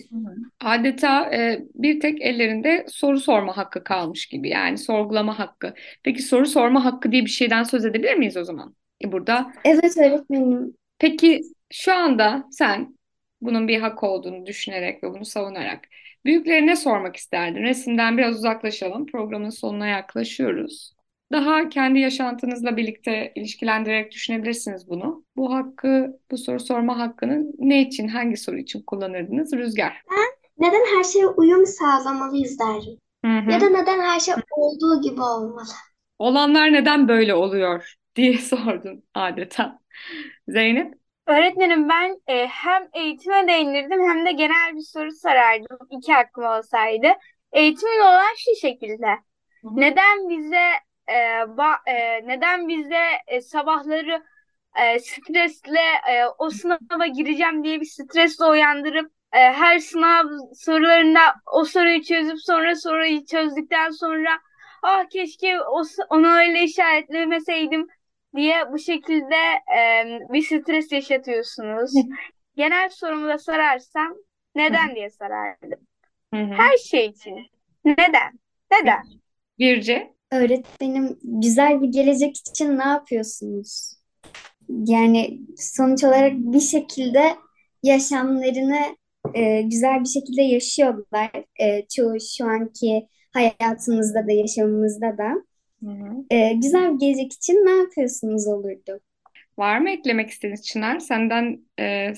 Adeta 0.60 1.34
e, 1.34 1.60
bir 1.74 2.00
tek 2.00 2.22
ellerinde 2.22 2.86
soru 2.88 3.20
sorma 3.20 3.56
hakkı 3.56 3.84
kalmış 3.84 4.26
gibi 4.26 4.48
yani 4.48 4.78
sorgulama 4.78 5.38
hakkı. 5.38 5.74
Peki 6.02 6.22
soru 6.22 6.46
sorma 6.46 6.84
hakkı 6.84 7.12
diye 7.12 7.22
bir 7.24 7.30
şeyden 7.30 7.62
söz 7.62 7.84
edebilir 7.84 8.14
miyiz 8.14 8.36
o 8.36 8.44
zaman? 8.44 8.76
E, 9.04 9.12
burada 9.12 9.52
Evet 9.64 9.96
öğretmenim. 9.98 10.76
peki 10.98 11.42
şu 11.72 11.94
anda 11.94 12.46
sen 12.50 12.98
bunun 13.40 13.68
bir 13.68 13.80
hak 13.80 14.02
olduğunu 14.02 14.46
düşünerek 14.46 15.04
ve 15.04 15.08
bunu 15.10 15.24
savunarak 15.24 15.84
büyüklerine 16.28 16.76
sormak 16.76 17.16
isterdin. 17.16 17.62
Resimden 17.62 18.18
biraz 18.18 18.36
uzaklaşalım. 18.36 19.06
Programın 19.06 19.50
sonuna 19.50 19.86
yaklaşıyoruz. 19.86 20.94
Daha 21.32 21.68
kendi 21.68 21.98
yaşantınızla 21.98 22.76
birlikte 22.76 23.32
ilişkilendirerek 23.34 24.12
düşünebilirsiniz 24.12 24.88
bunu. 24.88 25.24
Bu 25.36 25.54
hakkı, 25.54 26.20
bu 26.30 26.38
soru 26.38 26.60
sorma 26.60 26.98
hakkını 26.98 27.46
ne 27.58 27.82
için, 27.82 28.08
hangi 28.08 28.36
soru 28.36 28.58
için 28.58 28.82
kullanırdınız? 28.82 29.52
Rüzgar. 29.52 30.02
Neden 30.58 30.96
her 30.96 31.04
şeye 31.04 31.26
uyum 31.26 31.66
sağlamalıyız 31.66 32.58
derim. 32.58 32.98
Ya 33.50 33.60
da 33.60 33.68
neden 33.68 34.00
her 34.00 34.20
şey 34.20 34.34
olduğu 34.50 35.02
gibi 35.02 35.20
olmalı? 35.20 35.68
Olanlar 36.18 36.72
neden 36.72 37.08
böyle 37.08 37.34
oluyor 37.34 37.94
diye 38.16 38.38
sordun 38.38 39.02
adeta. 39.14 39.78
Zeynep. 40.48 40.94
Öğretmenim 41.28 41.88
ben 41.88 42.20
e, 42.26 42.46
hem 42.46 42.88
eğitime 42.94 43.48
değinirdim 43.48 44.08
hem 44.08 44.26
de 44.26 44.32
genel 44.32 44.76
bir 44.76 44.80
soru 44.82 45.12
sorardım 45.12 45.78
iki 45.90 46.12
hakkım 46.12 46.44
olsaydı. 46.44 47.06
Eğitimin 47.52 48.00
olan 48.00 48.34
şu 48.36 48.60
şekilde. 48.60 49.06
Neden 49.62 50.28
bize 50.28 50.64
e, 51.08 51.14
ba- 51.56 51.90
e, 51.90 52.26
neden 52.28 52.68
bize 52.68 53.00
e, 53.26 53.40
sabahları 53.40 54.22
e, 54.82 54.98
stresle 54.98 55.80
e, 56.10 56.26
o 56.38 56.50
sınava 56.50 57.06
gireceğim 57.06 57.64
diye 57.64 57.80
bir 57.80 57.86
stresle 57.86 58.44
uyandırıp 58.44 59.12
e, 59.32 59.38
her 59.38 59.78
sınav 59.78 60.24
sorularında 60.54 61.20
o 61.52 61.64
soruyu 61.64 62.02
çözüp 62.02 62.38
sonra 62.40 62.76
soruyu 62.76 63.26
çözdükten 63.26 63.90
sonra 63.90 64.30
ah 64.82 65.04
keşke 65.10 65.60
o, 65.62 65.82
onu 66.10 66.28
öyle 66.28 66.62
işaretlemeseydim 66.62 67.86
diye 68.38 68.72
bu 68.72 68.78
şekilde 68.78 69.36
e, 69.78 70.04
bir 70.32 70.42
stres 70.42 70.92
yaşatıyorsunuz. 70.92 71.92
Genel 72.56 72.88
sorumu 72.90 73.28
da 73.28 73.38
sorarsam 73.38 74.14
neden 74.54 74.94
diye 74.94 75.10
sorardım. 75.10 75.86
Hı 76.34 76.40
hı. 76.40 76.54
Her 76.54 76.76
şey 76.76 77.06
için. 77.06 77.36
Neden? 77.84 78.38
Neden? 78.72 79.02
Birce. 79.58 80.12
Öğretmenim 80.32 81.18
güzel 81.22 81.82
bir 81.82 81.88
gelecek 81.88 82.36
için 82.36 82.78
ne 82.78 82.84
yapıyorsunuz? 82.84 83.94
Yani 84.68 85.40
sonuç 85.56 86.04
olarak 86.04 86.32
bir 86.32 86.60
şekilde 86.60 87.36
yaşamlarını 87.82 88.96
e, 89.34 89.62
güzel 89.62 90.00
bir 90.00 90.08
şekilde 90.08 90.42
yaşıyorlar. 90.42 91.30
E, 91.60 91.86
çoğu 91.96 92.16
şu 92.36 92.44
anki 92.44 93.08
hayatımızda 93.32 94.26
da 94.26 94.32
yaşamımızda 94.32 95.18
da. 95.18 95.32
Hı 95.84 95.86
hı. 95.90 96.24
E, 96.30 96.52
güzel 96.52 96.94
bir 96.94 96.98
gelecek 97.00 97.32
için 97.32 97.54
ne 97.54 97.70
yapıyorsunuz 97.70 98.46
olurdu? 98.46 99.00
Var 99.58 99.78
mı 99.78 99.90
eklemek 99.90 100.30
istediğiniz 100.30 100.66
Çınar? 100.66 100.98
Senden 100.98 101.66
e, 101.80 102.12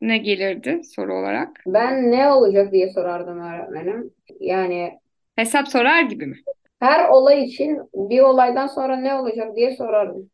ne 0.00 0.18
gelirdi 0.18 0.80
soru 0.84 1.14
olarak? 1.14 1.64
Ben 1.66 2.10
ne 2.10 2.32
olacak 2.32 2.72
diye 2.72 2.92
sorardım 2.92 3.38
öğretmenim. 3.40 4.14
Yani 4.40 5.00
Hesap 5.36 5.68
sorar 5.68 6.02
gibi 6.02 6.26
mi? 6.26 6.44
her 6.80 7.08
olay 7.08 7.44
için 7.44 7.90
bir 7.94 8.20
olaydan 8.20 8.66
sonra 8.66 8.96
ne 8.96 9.14
olacak 9.14 9.56
diye 9.56 9.76
sorardım. 9.76 10.30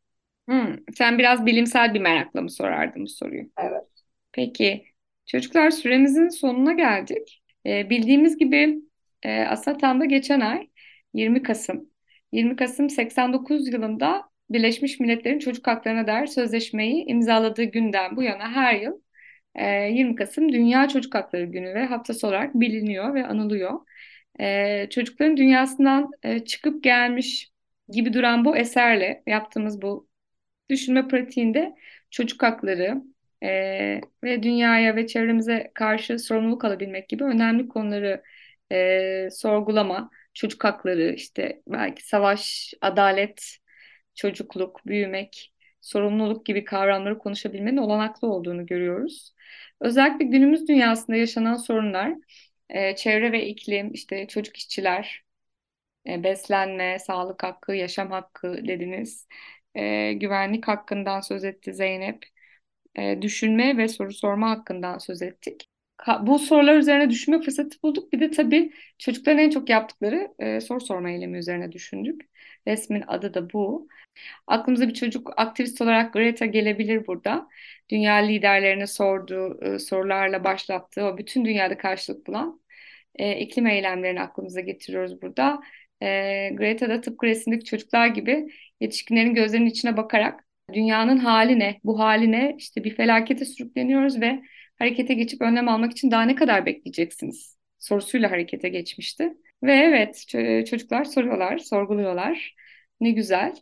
Hı, 0.48 0.76
sen 0.94 1.18
biraz 1.18 1.46
bilimsel 1.46 1.94
bir 1.94 2.00
merakla 2.00 2.42
mı 2.42 2.50
sorardın 2.50 3.02
bu 3.02 3.08
soruyu? 3.08 3.44
Evet. 3.56 4.04
Peki 4.32 4.84
çocuklar 5.26 5.70
süremizin 5.70 6.28
sonuna 6.28 6.72
geldik. 6.72 7.42
Ee, 7.66 7.90
bildiğimiz 7.90 8.38
gibi 8.38 8.76
e, 9.22 9.42
Asatan'da 9.42 10.04
geçen 10.04 10.40
ay 10.40 10.70
20 11.14 11.42
Kasım 11.42 11.90
20 12.34 12.56
Kasım 12.56 12.90
89 12.90 13.68
yılında 13.68 14.30
Birleşmiş 14.50 15.00
Milletler'in 15.00 15.38
çocuk 15.38 15.66
haklarına 15.66 16.06
dair 16.06 16.26
sözleşmeyi 16.26 17.04
imzaladığı 17.06 17.64
günden 17.64 18.16
bu 18.16 18.22
yana 18.22 18.52
her 18.52 18.74
yıl 18.74 19.00
e, 19.54 19.64
20 19.66 20.16
Kasım 20.16 20.52
Dünya 20.52 20.88
Çocuk 20.88 21.14
Hakları 21.14 21.44
Günü 21.44 21.74
ve 21.74 21.86
haftası 21.86 22.26
olarak 22.26 22.54
biliniyor 22.54 23.14
ve 23.14 23.26
anılıyor. 23.26 23.80
E, 24.40 24.86
çocukların 24.90 25.36
dünyasından 25.36 26.10
e, 26.22 26.44
çıkıp 26.44 26.84
gelmiş 26.84 27.50
gibi 27.88 28.12
duran 28.12 28.44
bu 28.44 28.56
eserle 28.56 29.22
yaptığımız 29.26 29.82
bu 29.82 30.08
düşünme 30.70 31.08
pratiğinde 31.08 31.74
çocuk 32.10 32.42
hakları 32.42 33.02
e, 33.42 34.00
ve 34.24 34.42
dünyaya 34.42 34.96
ve 34.96 35.06
çevremize 35.06 35.70
karşı 35.74 36.18
sorumluluk 36.18 36.64
alabilmek 36.64 37.08
gibi 37.08 37.24
önemli 37.24 37.68
konuları 37.68 38.22
e, 38.72 39.28
sorgulama, 39.30 40.10
çocuk 40.34 40.64
hakları, 40.64 41.12
işte 41.14 41.62
belki 41.68 42.06
savaş, 42.08 42.74
adalet, 42.80 43.58
çocukluk, 44.14 44.86
büyümek, 44.86 45.54
sorumluluk 45.80 46.46
gibi 46.46 46.64
kavramları 46.64 47.18
konuşabilmenin 47.18 47.76
olanaklı 47.76 48.28
olduğunu 48.28 48.66
görüyoruz. 48.66 49.34
Özellikle 49.80 50.24
günümüz 50.26 50.68
dünyasında 50.68 51.16
yaşanan 51.16 51.54
sorunlar, 51.56 52.14
e, 52.70 52.96
çevre 52.96 53.32
ve 53.32 53.46
iklim, 53.46 53.92
işte 53.92 54.28
çocuk 54.28 54.56
işçiler, 54.56 55.24
e, 56.08 56.24
beslenme, 56.24 56.98
sağlık 56.98 57.42
hakkı, 57.42 57.74
yaşam 57.74 58.10
hakkı 58.10 58.48
dediniz. 58.68 59.28
E, 59.74 60.12
güvenlik 60.12 60.68
hakkından 60.68 61.20
söz 61.20 61.44
etti 61.44 61.74
Zeynep. 61.74 62.24
E, 62.96 63.22
düşünme 63.22 63.76
ve 63.78 63.88
soru 63.88 64.12
sorma 64.12 64.50
hakkından 64.50 64.98
söz 64.98 65.22
ettik. 65.22 65.68
Bu 66.20 66.38
sorular 66.38 66.76
üzerine 66.76 67.10
düşünme 67.10 67.40
fırsatı 67.42 67.82
bulduk. 67.82 68.12
Bir 68.12 68.20
de 68.20 68.30
tabii 68.30 68.72
çocukların 68.98 69.38
en 69.38 69.50
çok 69.50 69.68
yaptıkları 69.68 70.28
e, 70.38 70.60
soru 70.60 70.80
sorma 70.80 71.10
eylemi 71.10 71.38
üzerine 71.38 71.72
düşündük. 71.72 72.22
Resmin 72.68 73.04
adı 73.06 73.34
da 73.34 73.52
bu. 73.52 73.88
Aklımıza 74.46 74.88
bir 74.88 74.94
çocuk 74.94 75.32
aktivist 75.36 75.80
olarak 75.80 76.12
Greta 76.12 76.46
gelebilir 76.46 77.06
burada. 77.06 77.48
Dünya 77.90 78.14
liderlerine 78.14 78.86
sorduğu 78.86 79.64
e, 79.64 79.78
sorularla 79.78 80.44
başlattığı 80.44 81.04
o 81.04 81.18
bütün 81.18 81.44
dünyada 81.44 81.78
karşılık 81.78 82.26
bulan 82.26 82.60
e, 83.16 83.38
iklim 83.40 83.66
eylemlerini 83.66 84.20
aklımıza 84.20 84.60
getiriyoruz 84.60 85.22
burada. 85.22 85.60
E, 86.02 86.50
Greta 86.54 86.88
da 86.88 87.00
tıpkı 87.00 87.26
resimdeki 87.26 87.64
çocuklar 87.64 88.06
gibi 88.06 88.48
yetişkinlerin 88.80 89.34
gözlerinin 89.34 89.70
içine 89.70 89.96
bakarak 89.96 90.44
dünyanın 90.72 91.18
hali 91.18 91.58
ne, 91.58 91.80
bu 91.84 91.98
haline 91.98 92.54
işte 92.58 92.84
bir 92.84 92.94
felakete 92.96 93.44
sürükleniyoruz 93.44 94.20
ve 94.20 94.42
harekete 94.78 95.14
geçip 95.14 95.42
önlem 95.42 95.68
almak 95.68 95.92
için 95.92 96.10
daha 96.10 96.22
ne 96.22 96.34
kadar 96.34 96.66
bekleyeceksiniz 96.66 97.54
sorusuyla 97.78 98.30
harekete 98.30 98.68
geçmişti. 98.68 99.32
Ve 99.62 99.72
evet 99.72 100.24
ço- 100.28 100.64
çocuklar 100.64 101.04
soruyorlar, 101.04 101.58
sorguluyorlar. 101.58 102.54
Ne 103.00 103.10
güzel. 103.10 103.54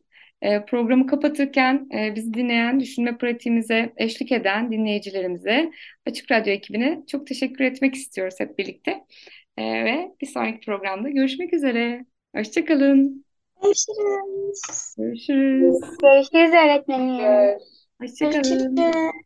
E, 0.43 0.65
programı 0.65 1.07
kapatırken 1.07 1.89
e, 1.95 2.15
bizi 2.15 2.35
dinleyen, 2.35 2.81
düşünme 2.81 3.19
pratiğimize 3.19 3.93
eşlik 3.97 4.33
eden 4.33 4.73
dinleyicilerimize, 4.73 5.71
Açık 6.07 6.31
Radyo 6.33 6.53
ekibine 6.53 7.03
çok 7.07 7.27
teşekkür 7.27 7.65
etmek 7.65 7.95
istiyoruz 7.95 8.35
hep 8.39 8.59
birlikte. 8.59 9.05
E, 9.57 9.85
ve 9.85 10.09
bir 10.21 10.27
sonraki 10.27 10.61
programda 10.67 11.09
görüşmek 11.09 11.55
üzere. 11.55 12.05
Hoşçakalın. 12.37 13.25
Görüşürüz. 13.63 14.95
Görüşürüz. 14.99 15.81
Görüşürüz 16.03 16.53
öğretmenim. 16.53 17.59
Hoşçakalın. 18.01 18.77
Görüşürüz. 18.77 19.23